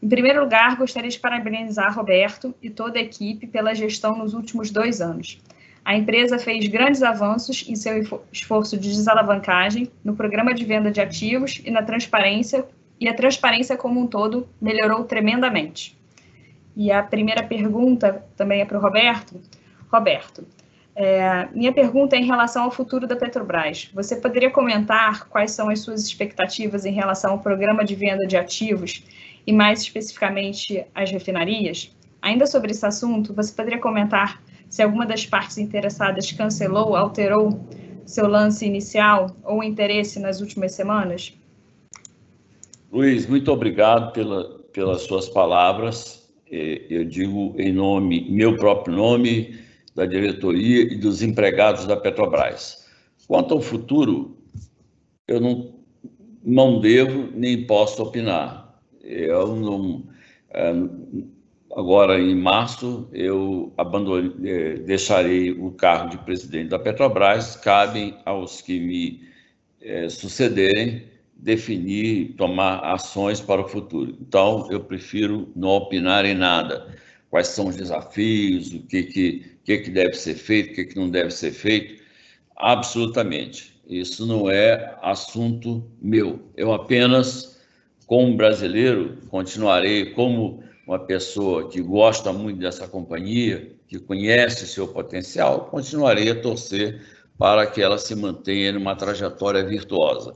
[0.02, 4.70] Em primeiro lugar, gostaria de parabenizar Roberto e toda a equipe pela gestão nos últimos
[4.70, 5.40] dois anos.
[5.84, 11.00] A empresa fez grandes avanços em seu esforço de desalavancagem, no programa de venda de
[11.00, 12.66] ativos e na transparência,
[13.00, 15.98] e a transparência como um todo melhorou tremendamente.
[16.76, 19.40] E a primeira pergunta também é para o Roberto.
[19.92, 20.46] Roberto,
[20.96, 23.90] é, minha pergunta é em relação ao futuro da Petrobras.
[23.94, 28.38] Você poderia comentar quais são as suas expectativas em relação ao programa de venda de
[28.38, 29.04] ativos
[29.46, 31.94] e, mais especificamente, as refinarias?
[32.22, 37.60] Ainda sobre esse assunto, você poderia comentar se alguma das partes interessadas cancelou, alterou
[38.06, 41.34] seu lance inicial ou interesse nas últimas semanas?
[42.92, 46.26] Luiz, muito obrigado pela, pelas suas palavras.
[46.50, 49.65] Eu digo em nome, meu próprio nome,
[49.96, 52.86] da diretoria e dos empregados da Petrobras.
[53.28, 54.38] Quanto ao futuro,
[55.28, 55.74] eu não,
[56.44, 58.80] não devo nem posso opinar.
[59.02, 60.04] Eu não,
[60.52, 60.74] é,
[61.76, 68.62] agora em março, eu abandone, eh, deixarei o cargo de presidente da Petrobras, cabem aos
[68.62, 69.24] que me
[69.82, 71.04] eh, sucederem
[71.36, 74.16] definir, tomar ações para o futuro.
[74.22, 76.96] Então, eu prefiro não opinar em nada.
[77.30, 80.96] Quais são os desafios, o que, que, que, que deve ser feito, o que, que
[80.96, 82.02] não deve ser feito.
[82.56, 83.76] Absolutamente.
[83.88, 86.40] Isso não é assunto meu.
[86.56, 87.60] Eu apenas,
[88.08, 95.66] como brasileiro, continuarei como uma pessoa que gosta muito dessa companhia, que conhece seu potencial,
[95.66, 97.04] continuarei a torcer
[97.38, 100.36] para que ela se mantenha numa trajetória virtuosa.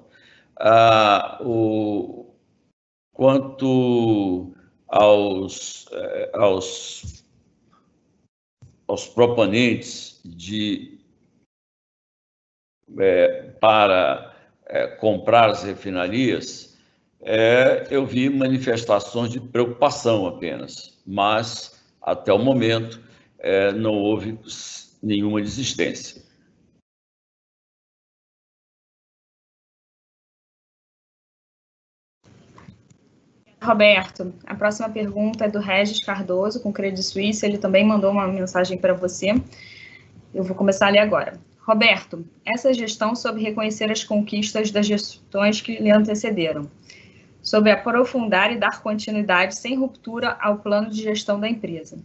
[0.60, 2.34] Ah, o,
[3.14, 4.54] quanto
[4.88, 7.19] aos, eh, aos,
[8.90, 10.98] aos proponentes de,
[12.98, 14.36] é, para
[14.66, 16.76] é, comprar as refinarias,
[17.22, 23.08] é, eu vi manifestações de preocupação apenas, mas até o momento
[23.76, 24.38] não houve
[25.02, 26.22] nenhuma desistência.
[33.62, 37.46] Roberto, a próxima pergunta é do Regis Cardoso, com Credit Suisse.
[37.46, 39.36] Ele também mandou uma mensagem para você.
[40.34, 41.34] Eu vou começar a ler agora.
[41.60, 46.72] Roberto, essa gestão sobre reconhecer as conquistas das gestões que lhe antecederam,
[47.44, 52.00] sobre aprofundar e dar continuidade sem ruptura ao plano de gestão da empresa.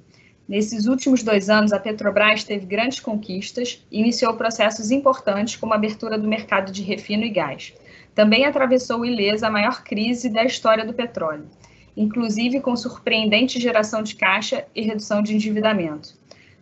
[0.46, 5.76] Nesses últimos dois anos, a Petrobras teve grandes conquistas e iniciou processos importantes, como a
[5.76, 7.72] abertura do mercado de refino e gás
[8.14, 11.48] também atravessou ilesa a maior crise da história do petróleo,
[11.96, 16.14] inclusive com surpreendente geração de caixa e redução de endividamento.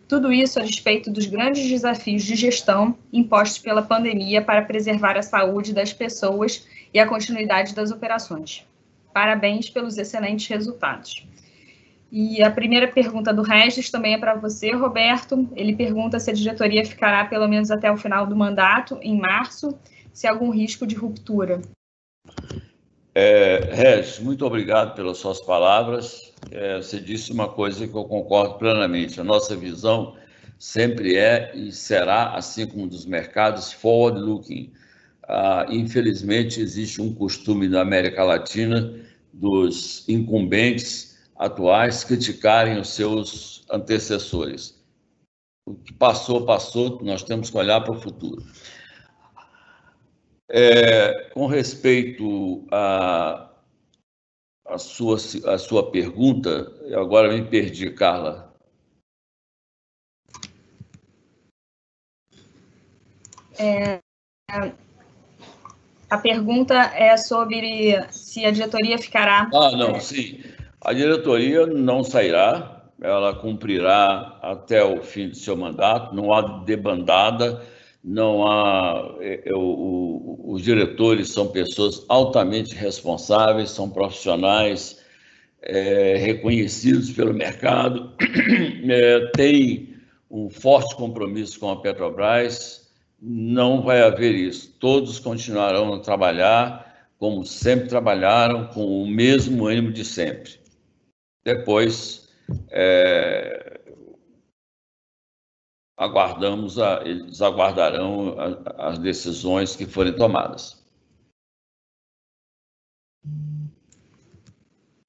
[0.09, 5.23] Tudo isso a despeito dos grandes desafios de gestão impostos pela pandemia para preservar a
[5.23, 8.67] saúde das pessoas e a continuidade das operações.
[9.13, 11.27] Parabéns pelos excelentes resultados.
[12.11, 15.49] E a primeira pergunta do Regis também é para você, Roberto.
[15.57, 19.79] Ele pergunta se a diretoria ficará pelo menos até o final do mandato, em março,
[20.13, 21.61] se há algum risco de ruptura.
[23.15, 26.33] É, Regis, muito obrigado pelas suas palavras.
[26.51, 29.21] É, você disse uma coisa que eu concordo plenamente.
[29.21, 30.17] A nossa visão
[30.59, 34.73] sempre é e será, assim como dos mercados, forward-looking.
[35.25, 38.95] Ah, infelizmente, existe um costume na América Latina
[39.33, 44.81] dos incumbentes atuais criticarem os seus antecessores.
[45.67, 48.43] O que passou, passou, nós temos que olhar para o futuro.
[50.49, 53.51] É, com respeito à
[54.67, 55.17] a, a, sua,
[55.47, 58.53] a sua pergunta, eu agora me perdi, Carla.
[63.59, 64.01] É,
[66.11, 69.49] a pergunta é sobre se a diretoria ficará.
[69.55, 70.43] Ah, não, sim.
[70.81, 77.63] A diretoria não sairá, ela cumprirá até o fim do seu mandato, não há debandada
[78.03, 79.17] não há.
[79.21, 85.03] É, é, o, os diretores são pessoas altamente responsáveis, são profissionais
[85.63, 88.13] é, reconhecidos pelo mercado,
[88.89, 89.97] é, têm
[90.31, 92.91] um forte compromisso com a Petrobras.
[93.21, 94.75] Não vai haver isso.
[94.81, 96.93] Todos continuarão a trabalhar
[97.23, 100.59] como sempre trabalharam, com o mesmo ânimo de sempre.
[101.45, 102.29] Depois,
[102.69, 103.52] é,
[106.03, 110.83] aguardamos, a, eles aguardarão a, as decisões que forem tomadas.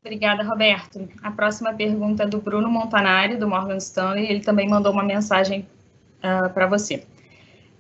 [0.02, 1.08] Obrigada, Roberto.
[1.24, 4.30] A próxima pergunta é do Bruno Montanari, do Morgan Stanley.
[4.30, 7.08] Ele também mandou uma mensagem uh, ah, para você.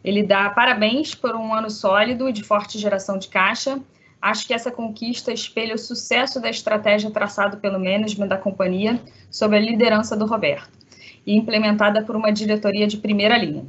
[0.03, 3.79] Ele dá parabéns por um ano sólido e de forte geração de caixa.
[4.21, 8.99] Acho que essa conquista espelha o sucesso da estratégia traçada pelo management da companhia
[9.29, 10.82] sob a liderança do Roberto
[11.25, 13.65] e implementada por uma diretoria de primeira linha.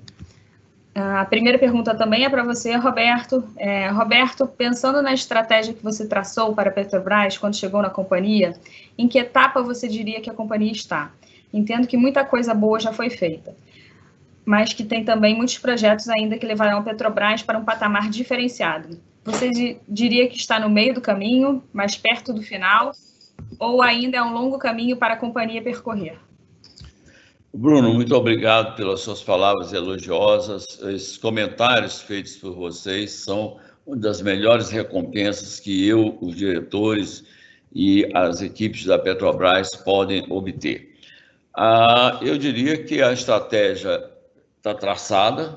[0.95, 3.43] A primeira pergunta também é para você, Roberto.
[3.57, 8.55] É, Roberto, pensando na estratégia que você traçou para a Petrobras quando chegou na companhia,
[8.97, 11.11] em que etapa você diria que a companhia está?
[11.53, 13.57] Entendo que muita coisa boa já foi feita,
[14.45, 19.01] mas que tem também muitos projetos ainda que levarão a Petrobras para um patamar diferenciado.
[19.25, 22.93] Você diria que está no meio do caminho, mais perto do final,
[23.59, 26.19] ou ainda é um longo caminho para a companhia percorrer?
[27.57, 30.67] Bruno, muito obrigado pelas suas palavras elogiosas.
[30.83, 37.25] Esses comentários feitos por vocês são uma das melhores recompensas que eu, os diretores
[37.73, 40.97] e as equipes da Petrobras podem obter.
[41.57, 44.03] Ah, eu diria que a estratégia
[44.57, 45.57] está traçada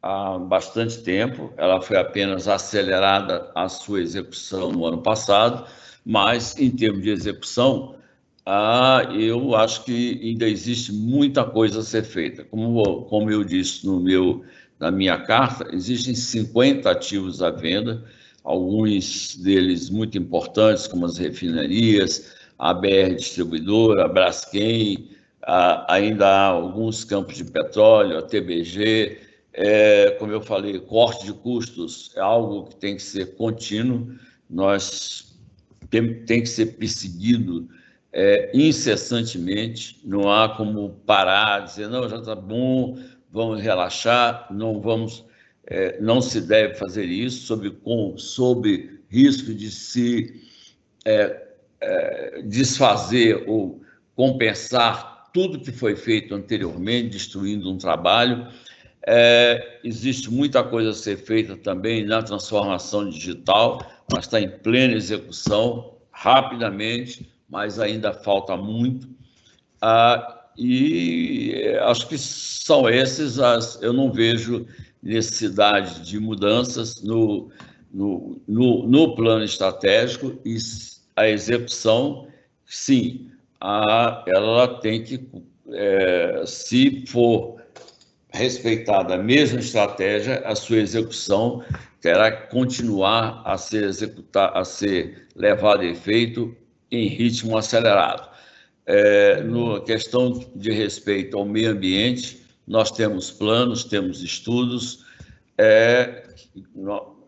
[0.00, 5.66] há bastante tempo, ela foi apenas acelerada a sua execução no ano passado,
[6.06, 7.96] mas em termos de execução,
[8.44, 12.44] ah, eu acho que ainda existe muita coisa a ser feita.
[12.44, 14.44] Como, como eu disse no meu,
[14.80, 18.04] na minha carta, existem 50 ativos à venda,
[18.42, 25.10] alguns deles muito importantes, como as refinarias, a BR Distribuidora, a Braskem,
[25.42, 29.18] a, ainda há alguns campos de petróleo, a TBG,
[29.52, 34.14] é, como eu falei, corte de custos é algo que tem que ser contínuo,
[34.48, 35.36] nós
[35.90, 37.68] tem, tem que ser perseguido
[38.12, 42.98] é, incessantemente, não há como parar, dizer, não, já está bom,
[43.30, 45.24] vamos relaxar, não vamos,
[45.66, 50.42] é, não se deve fazer isso sob, com, sob risco de se
[51.06, 51.42] é,
[51.80, 53.80] é, desfazer ou
[54.14, 58.46] compensar tudo que foi feito anteriormente, destruindo um trabalho.
[59.06, 64.94] É, existe muita coisa a ser feita também na transformação digital, mas está em plena
[64.94, 69.06] execução, rapidamente mas ainda falta muito.
[69.78, 73.80] Ah, e acho que são esses as.
[73.82, 74.66] Eu não vejo
[75.02, 77.50] necessidade de mudanças no,
[77.92, 80.56] no, no, no plano estratégico e
[81.14, 82.26] a execução,
[82.64, 83.30] sim,
[83.60, 85.28] a, ela tem que,
[85.72, 87.60] é, se for
[88.30, 91.62] respeitada a mesma estratégia, a sua execução
[92.00, 96.56] terá que continuar a ser executar, a ser levada a efeito
[96.92, 98.30] em ritmo acelerado.
[98.84, 105.04] É, no questão de respeito ao meio ambiente, nós temos planos, temos estudos
[105.56, 106.24] é,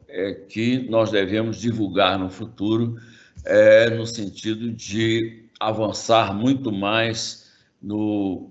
[0.08, 2.96] é, que nós devemos divulgar no futuro,
[3.44, 7.50] é, no sentido de avançar muito mais
[7.80, 8.50] no,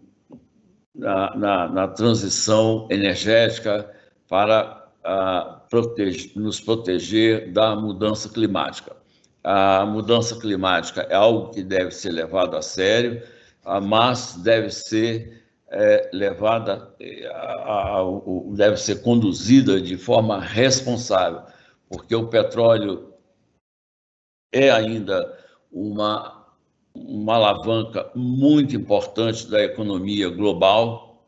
[0.95, 3.89] na, na, na transição energética
[4.27, 9.02] para a, protege, nos proteger da mudança climática
[9.43, 13.21] a mudança climática é algo que deve ser levado a sério,
[13.81, 16.95] mas deve ser é, levada,
[17.33, 18.03] a, a,
[18.55, 21.41] deve ser conduzida de forma responsável,
[21.89, 23.13] porque o petróleo
[24.51, 25.37] é ainda
[25.71, 26.45] uma,
[26.93, 31.27] uma alavanca muito importante da economia global.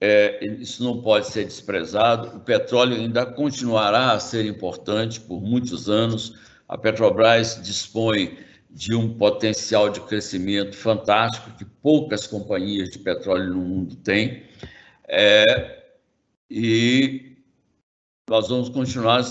[0.00, 2.38] É, isso não pode ser desprezado.
[2.38, 6.34] O petróleo ainda continuará a ser importante por muitos anos
[6.68, 8.38] a Petrobras dispõe
[8.70, 14.42] de um potencial de crescimento fantástico que poucas companhias de petróleo no mundo têm.
[15.08, 15.82] É,
[16.50, 17.36] e
[18.28, 19.22] nós vamos continuar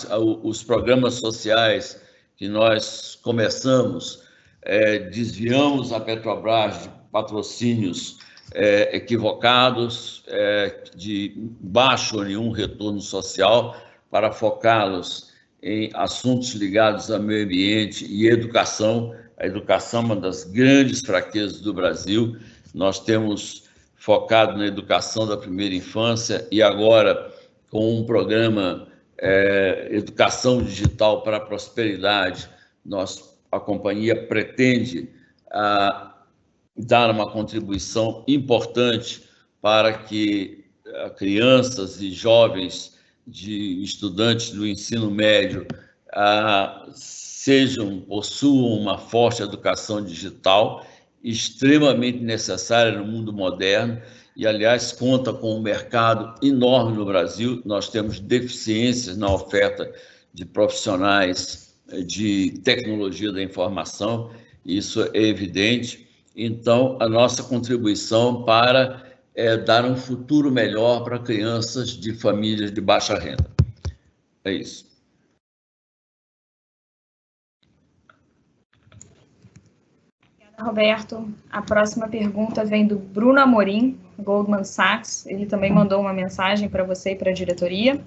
[0.43, 2.01] os programas sociais
[2.37, 4.23] que nós começamos,
[4.61, 8.17] é, desviamos a Petrobras de patrocínios
[8.53, 13.75] é, equivocados, é, de baixo ou nenhum retorno social,
[14.09, 15.34] para focá-los
[15.65, 19.15] em assuntos ligados ao meio ambiente e educação.
[19.35, 22.37] A educação é uma das grandes fraquezas do Brasil.
[22.71, 23.63] Nós temos
[23.95, 27.33] focado na educação da primeira infância e agora
[27.71, 28.87] com um programa
[29.17, 32.47] é, Educação Digital para a Prosperidade,
[32.85, 35.09] nós, a companhia pretende
[35.51, 36.15] a,
[36.77, 39.23] dar uma contribuição importante
[39.61, 40.63] para que
[41.03, 42.94] a, crianças e jovens
[43.27, 45.65] de estudantes do ensino médio
[46.13, 50.85] ah, sejam, possuam uma forte educação digital,
[51.23, 54.01] extremamente necessária no mundo moderno,
[54.35, 57.61] e, aliás, conta com um mercado enorme no Brasil.
[57.65, 59.91] Nós temos deficiências na oferta
[60.33, 64.31] de profissionais eh, de tecnologia da informação,
[64.65, 66.05] isso é evidente.
[66.35, 69.04] Então, a nossa contribuição para
[69.35, 73.45] é dar um futuro melhor para crianças de famílias de baixa renda.
[74.43, 74.85] É isso.
[80.57, 81.27] Roberto.
[81.51, 85.25] A próxima pergunta vem do Bruno Amorim, Goldman Sachs.
[85.25, 88.01] Ele também mandou uma mensagem para você e para a diretoria.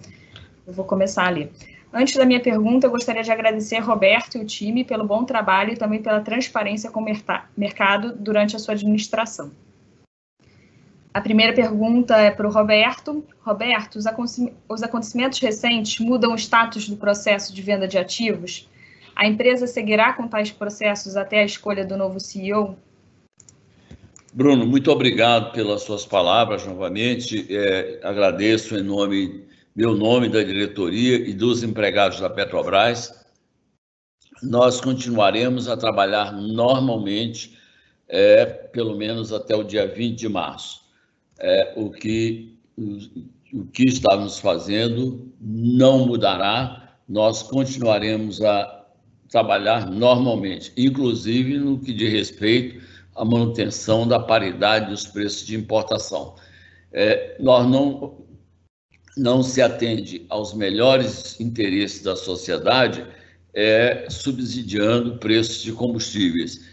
[0.66, 1.52] Eu vou começar ali.
[1.92, 5.72] Antes da minha pergunta, eu gostaria de agradecer Roberto e o time pelo bom trabalho
[5.72, 7.06] e também pela transparência com o
[7.56, 9.50] mercado durante a sua administração.
[11.18, 13.26] A primeira pergunta é para o Roberto.
[13.40, 13.98] Roberto,
[14.68, 18.68] os acontecimentos recentes mudam o status do processo de venda de ativos?
[19.16, 22.78] A empresa seguirá com tais processos até a escolha do novo CEO?
[24.32, 27.44] Bruno, muito obrigado pelas suas palavras novamente.
[27.50, 33.12] É, agradeço em nome, meu nome da diretoria e dos empregados da Petrobras.
[34.40, 37.58] Nós continuaremos a trabalhar normalmente,
[38.08, 40.86] é, pelo menos até o dia 20 de março
[41.38, 42.58] é, o, que,
[43.52, 48.86] o que estávamos fazendo não mudará, nós continuaremos a
[49.28, 52.84] trabalhar normalmente, inclusive no que diz respeito
[53.14, 56.34] à manutenção da paridade dos preços de importação.
[56.92, 58.24] É, nós não,
[59.16, 63.06] não se atende aos melhores interesses da sociedade
[63.54, 66.64] é, subsidiando preços de combustíveis.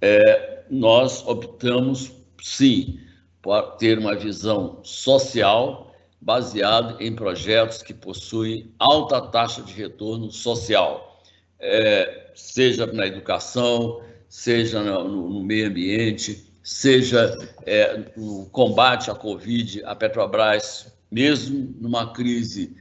[0.00, 2.12] É, nós optamos,
[2.42, 3.00] sim,
[3.42, 11.22] por ter uma visão social baseada em projetos que possuem alta taxa de retorno social,
[11.60, 17.34] é, seja na educação, seja no, no meio ambiente, seja
[17.64, 22.76] é, no combate à Covid, a Petrobras, mesmo numa crise,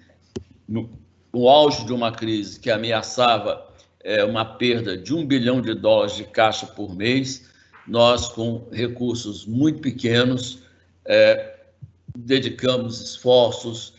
[0.67, 0.89] no,
[1.33, 3.65] no auge de uma crise que ameaçava
[4.03, 7.49] é, uma perda de um bilhão de dólares de caixa por mês,
[7.87, 10.59] nós, com recursos muito pequenos,
[11.05, 11.55] é,
[12.17, 13.93] dedicamos esforços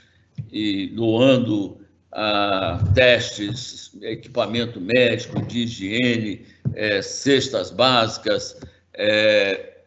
[0.53, 1.81] e doando
[2.13, 8.59] a testes, equipamento médico, de higiene, é, cestas básicas,
[8.95, 9.79] é,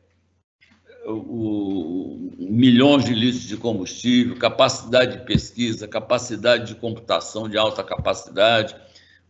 [1.05, 8.75] o, milhões de litros de combustível, capacidade de pesquisa, capacidade de computação de alta capacidade.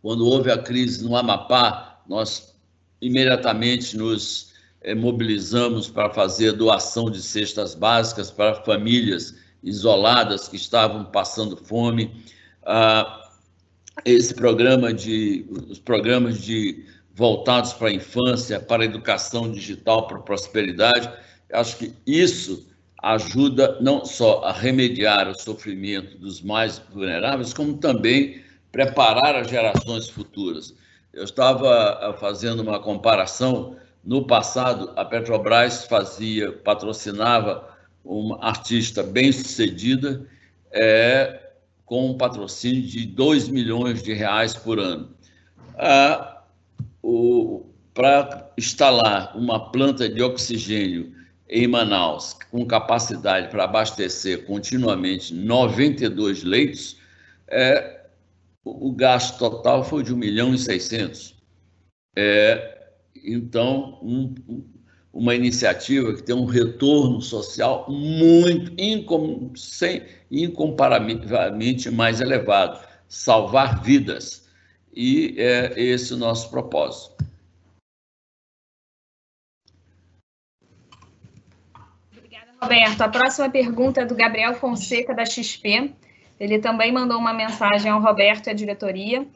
[0.02, 2.54] Quando houve a crise no Amapá, nós
[3.00, 4.51] imediatamente nos
[4.96, 12.10] mobilizamos para fazer doação de cestas básicas para famílias isoladas que estavam passando fome.
[12.64, 13.30] Ah,
[14.04, 16.84] esse programa de, os programas de
[17.14, 21.10] voltados para a infância, para a educação digital, para a prosperidade,
[21.52, 22.66] acho que isso
[23.02, 30.08] ajuda não só a remediar o sofrimento dos mais vulneráveis, como também preparar as gerações
[30.08, 30.74] futuras.
[31.12, 33.76] Eu estava ah, fazendo uma comparação.
[34.04, 37.68] No passado, a Petrobras fazia, patrocinava
[38.04, 40.26] uma artista bem-sucedida
[40.72, 41.52] é,
[41.84, 45.10] com um patrocínio de 2 milhões de reais por ano.
[45.76, 46.42] Ah,
[47.94, 51.14] Para instalar uma planta de oxigênio
[51.48, 56.96] em Manaus, com capacidade para abastecer continuamente 92 leitos,
[57.48, 58.06] é,
[58.64, 61.34] o gasto total foi de 1 milhão e 600.
[62.16, 62.71] É,
[63.24, 64.34] então, um,
[65.12, 74.48] uma iniciativa que tem um retorno social muito incom, sem, incomparavelmente mais elevado, salvar vidas.
[74.94, 77.12] E é esse o nosso propósito.
[82.60, 85.92] Roberto, a próxima pergunta é do Gabriel Fonseca, da XP.
[86.38, 89.26] Ele também mandou uma mensagem ao Roberto e à diretoria.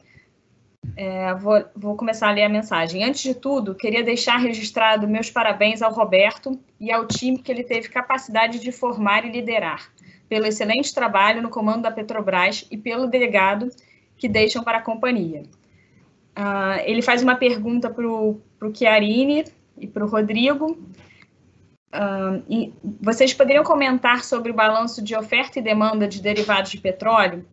[0.95, 3.03] É, vou, vou, começar a ler a mensagem.
[3.03, 7.63] Antes de tudo, queria deixar registrado meus parabéns ao Roberto e ao time que ele
[7.63, 9.91] teve capacidade de formar e liderar,
[10.29, 13.69] pelo excelente trabalho no comando da Petrobras e pelo delegado
[14.17, 15.43] que deixam para a companhia.
[16.37, 18.41] Uh, ele faz uma pergunta para o
[18.73, 19.45] Chiarini
[19.77, 20.77] e para o Rodrigo,
[22.49, 27.45] e vocês poderiam comentar sobre o balanço de oferta e demanda de derivados de petróleo?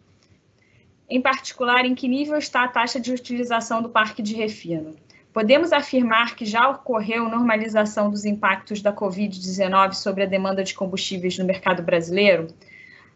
[1.09, 4.95] Em particular, em que nível está a taxa de utilização do parque de refino?
[5.35, 11.37] Podemos afirmar que já ocorreu normalização dos impactos da Covid-19 sobre a demanda de combustíveis
[11.37, 12.47] no mercado brasileiro?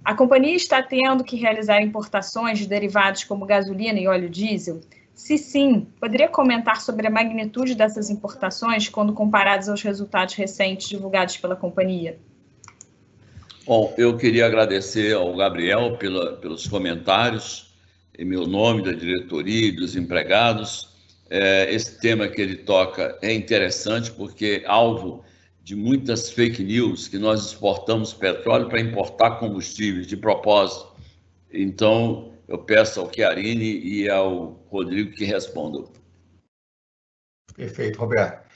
[0.05, 4.81] A companhia está tendo que realizar importações de derivados como gasolina e óleo diesel?
[5.15, 11.37] Se sim, poderia comentar sobre a magnitude dessas importações quando comparadas aos resultados recentes divulgados
[11.37, 12.19] pela companhia?
[13.67, 17.68] Bom, eu queria agradecer ao Gabriel pela, pelos comentários,
[18.19, 20.89] em meu nome, da diretoria e dos empregados.
[21.31, 25.25] É, esse tema que ele toca é interessante porque é alvo
[25.63, 30.89] de muitas fake news que nós exportamos petróleo para importar combustíveis de propósito.
[31.53, 35.87] Então, eu peço ao Chiarini e ao Rodrigo que respondam.
[37.55, 38.49] Perfeito, Roberto.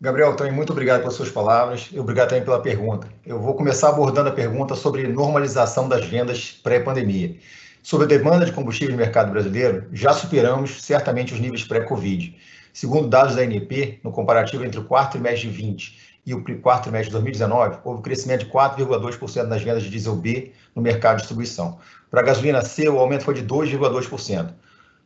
[0.00, 3.08] Gabriel, também muito obrigado pelas suas palavras e obrigado também pela pergunta.
[3.26, 7.36] Eu vou começar abordando a pergunta sobre normalização das vendas pré-pandemia.
[7.82, 12.36] Sobre a demanda de combustível no mercado brasileiro, já superamos certamente os níveis pré-Covid.
[12.72, 16.84] Segundo dados da ANP, no comparativo entre o quarto trimestre de 20 e o quarto
[16.84, 21.16] trimestre de 2019, houve um crescimento de 4,2% nas vendas de diesel B no mercado
[21.16, 21.78] de distribuição.
[22.10, 24.52] Para a gasolina C, o aumento foi de 2,2%.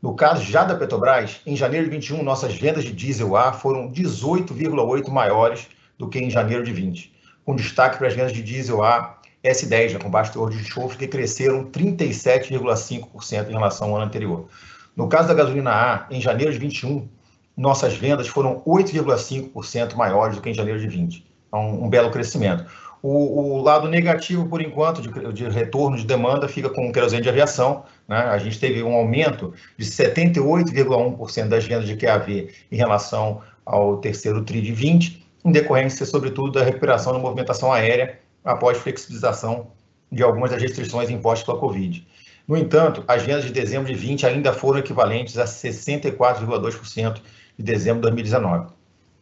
[0.01, 3.93] No caso já da Petrobras, em janeiro de 21, nossas vendas de diesel A foram
[3.93, 8.83] 18,8 maiores do que em janeiro de 20, com destaque para as vendas de diesel
[8.83, 14.49] A S10, com baixo teor de enxofre, que cresceram 37,5% em relação ao ano anterior.
[14.97, 17.09] No caso da gasolina A, em janeiro de 21,
[17.57, 22.11] nossas vendas foram 8,5% maiores do que em janeiro de 20, a um, um belo
[22.11, 22.65] crescimento.
[23.03, 27.21] O, o, lado negativo, por enquanto, de, de, retorno de demanda fica com o querosene
[27.21, 27.83] de aviação.
[28.07, 28.17] Né?
[28.17, 34.45] A gente teve um aumento de 78,1% das vendas de QAV em relação ao terceiro
[34.45, 39.69] TRI de 20, em decorrência, sobretudo, da recuperação da movimentação aérea após flexibilização
[40.11, 42.07] de algumas das restrições impostas pela Covid.
[42.47, 47.21] No entanto, as vendas de dezembro de 20 ainda foram equivalentes a 64,2%
[47.57, 48.73] de dezembro de 2019.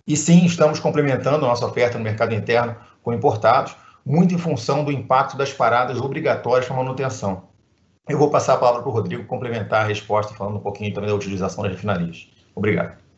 [0.06, 4.84] E sim, estamos complementando a nossa oferta no mercado interno com importados, muito em função
[4.84, 7.44] do impacto das paradas obrigatórias para manutenção.
[8.08, 11.08] Eu vou passar a palavra para o Rodrigo complementar a resposta, falando um pouquinho também
[11.10, 12.28] da utilização das refinarias.
[12.54, 13.09] Obrigado.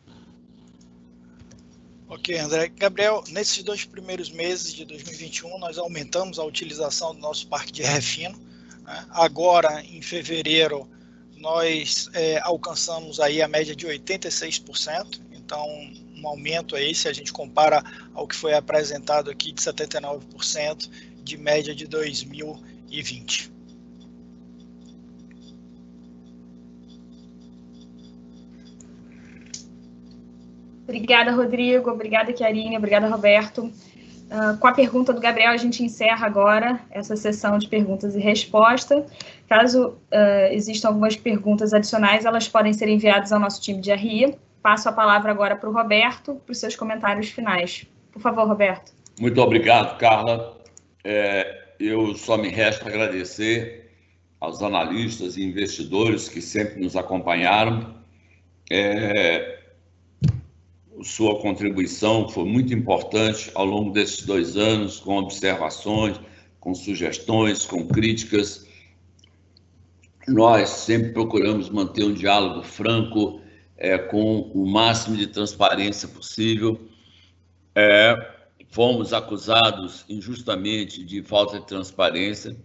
[2.23, 2.69] Ok, André.
[2.69, 7.83] Gabriel, nesses dois primeiros meses de 2021, nós aumentamos a utilização do nosso parque de
[7.83, 8.39] refino.
[8.85, 9.05] Né?
[9.09, 10.89] Agora, em fevereiro,
[11.35, 15.67] nós é, alcançamos aí a média de 86%, então
[16.15, 17.83] um aumento aí, se a gente compara
[18.13, 20.89] ao que foi apresentado aqui de 79%
[21.21, 23.51] de média de 2020.
[30.83, 31.89] Obrigada, Rodrigo.
[31.89, 32.77] Obrigada, Chiarine.
[32.77, 33.63] Obrigada, Roberto.
[33.63, 38.19] Uh, com a pergunta do Gabriel, a gente encerra agora essa sessão de perguntas e
[38.19, 39.03] respostas.
[39.47, 44.35] Caso uh, existam algumas perguntas adicionais, elas podem ser enviadas ao nosso time de RI
[44.63, 47.85] passo a palavra agora para o Roberto, para os seus comentários finais.
[48.11, 48.93] Por favor, Roberto.
[49.19, 50.57] Muito obrigado, Carla.
[51.03, 53.91] É, eu só me resta agradecer
[54.39, 57.93] aos analistas e investidores que sempre nos acompanharam.
[58.71, 59.59] É,
[61.03, 66.19] sua contribuição foi muito importante ao longo desses dois anos, com observações,
[66.59, 68.65] com sugestões, com críticas.
[70.27, 73.41] Nós sempre procuramos manter um diálogo franco,
[73.77, 76.79] é, com o máximo de transparência possível.
[77.75, 78.15] É,
[78.69, 82.55] fomos acusados injustamente de falta de transparência,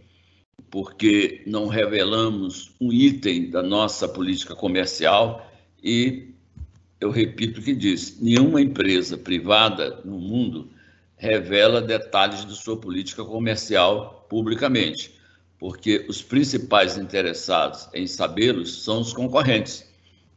[0.71, 5.51] porque não revelamos um item da nossa política comercial
[5.83, 6.35] e
[7.01, 10.71] eu repito o que disse: nenhuma empresa privada no mundo
[11.17, 15.13] revela detalhes de sua política comercial publicamente,
[15.59, 19.87] porque os principais interessados em sabê-los são os concorrentes.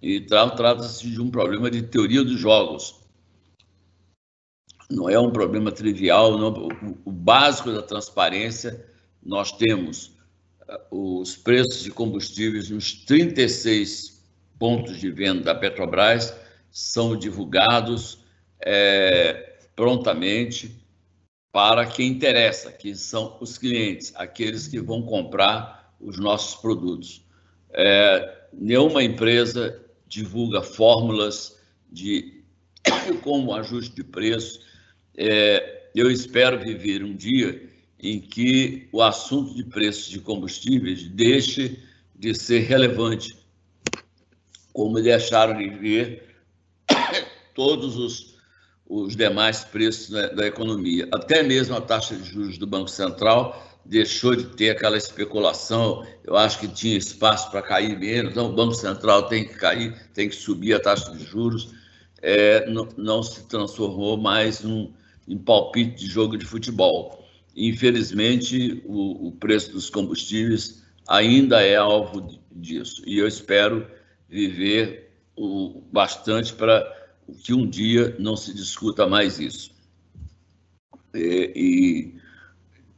[0.02, 2.96] E trata-se de um problema de teoria dos jogos.
[4.90, 6.40] Não é um problema trivial.
[6.40, 6.68] Não,
[7.06, 8.84] o básico da transparência,
[9.24, 10.18] nós temos
[10.90, 14.26] os preços de combustíveis nos 36
[14.58, 16.36] pontos de venda da Petrobras
[16.72, 18.20] são divulgados
[18.62, 20.82] é, prontamente
[21.52, 27.26] para quem interessa, que são os clientes, aqueles que vão comprar os nossos produtos.
[27.74, 31.60] É, nenhuma empresa divulga fórmulas
[31.92, 32.42] de
[33.22, 34.62] como ajuste de preço.
[35.18, 37.70] É, eu espero viver um dia
[38.00, 41.78] em que o assunto de preços de combustíveis deixe
[42.16, 43.38] de ser relevante,
[44.74, 46.31] como deixaram de ver
[47.54, 48.36] todos os,
[48.88, 51.08] os demais preços da, da economia.
[51.14, 56.06] Até mesmo a taxa de juros do Banco Central deixou de ter aquela especulação.
[56.24, 58.32] Eu acho que tinha espaço para cair menos.
[58.32, 61.70] Então, o Banco Central tem que cair, tem que subir a taxa de juros.
[62.22, 64.94] É, não, não, se transformou mais num,
[65.28, 67.26] em palpite de jogo de futebol.
[67.56, 73.02] Infelizmente, o, o preço dos combustíveis ainda é alvo disso.
[73.06, 73.88] E eu espero
[74.30, 77.01] viver o, bastante para
[77.44, 79.72] que um dia não se discuta mais isso.
[81.14, 82.22] E, e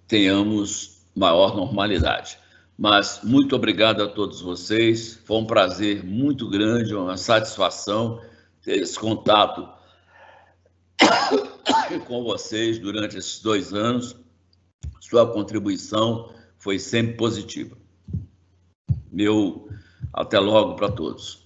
[0.08, 2.38] tenhamos maior normalidade.
[2.78, 5.20] Mas muito obrigado a todos vocês.
[5.26, 8.20] Foi um prazer muito grande, uma satisfação
[8.62, 9.68] ter esse contato
[12.08, 14.16] com vocês durante esses dois anos.
[15.00, 17.78] Sua contribuição foi sempre positiva.
[19.12, 19.70] Meu
[20.12, 21.43] até logo para todos.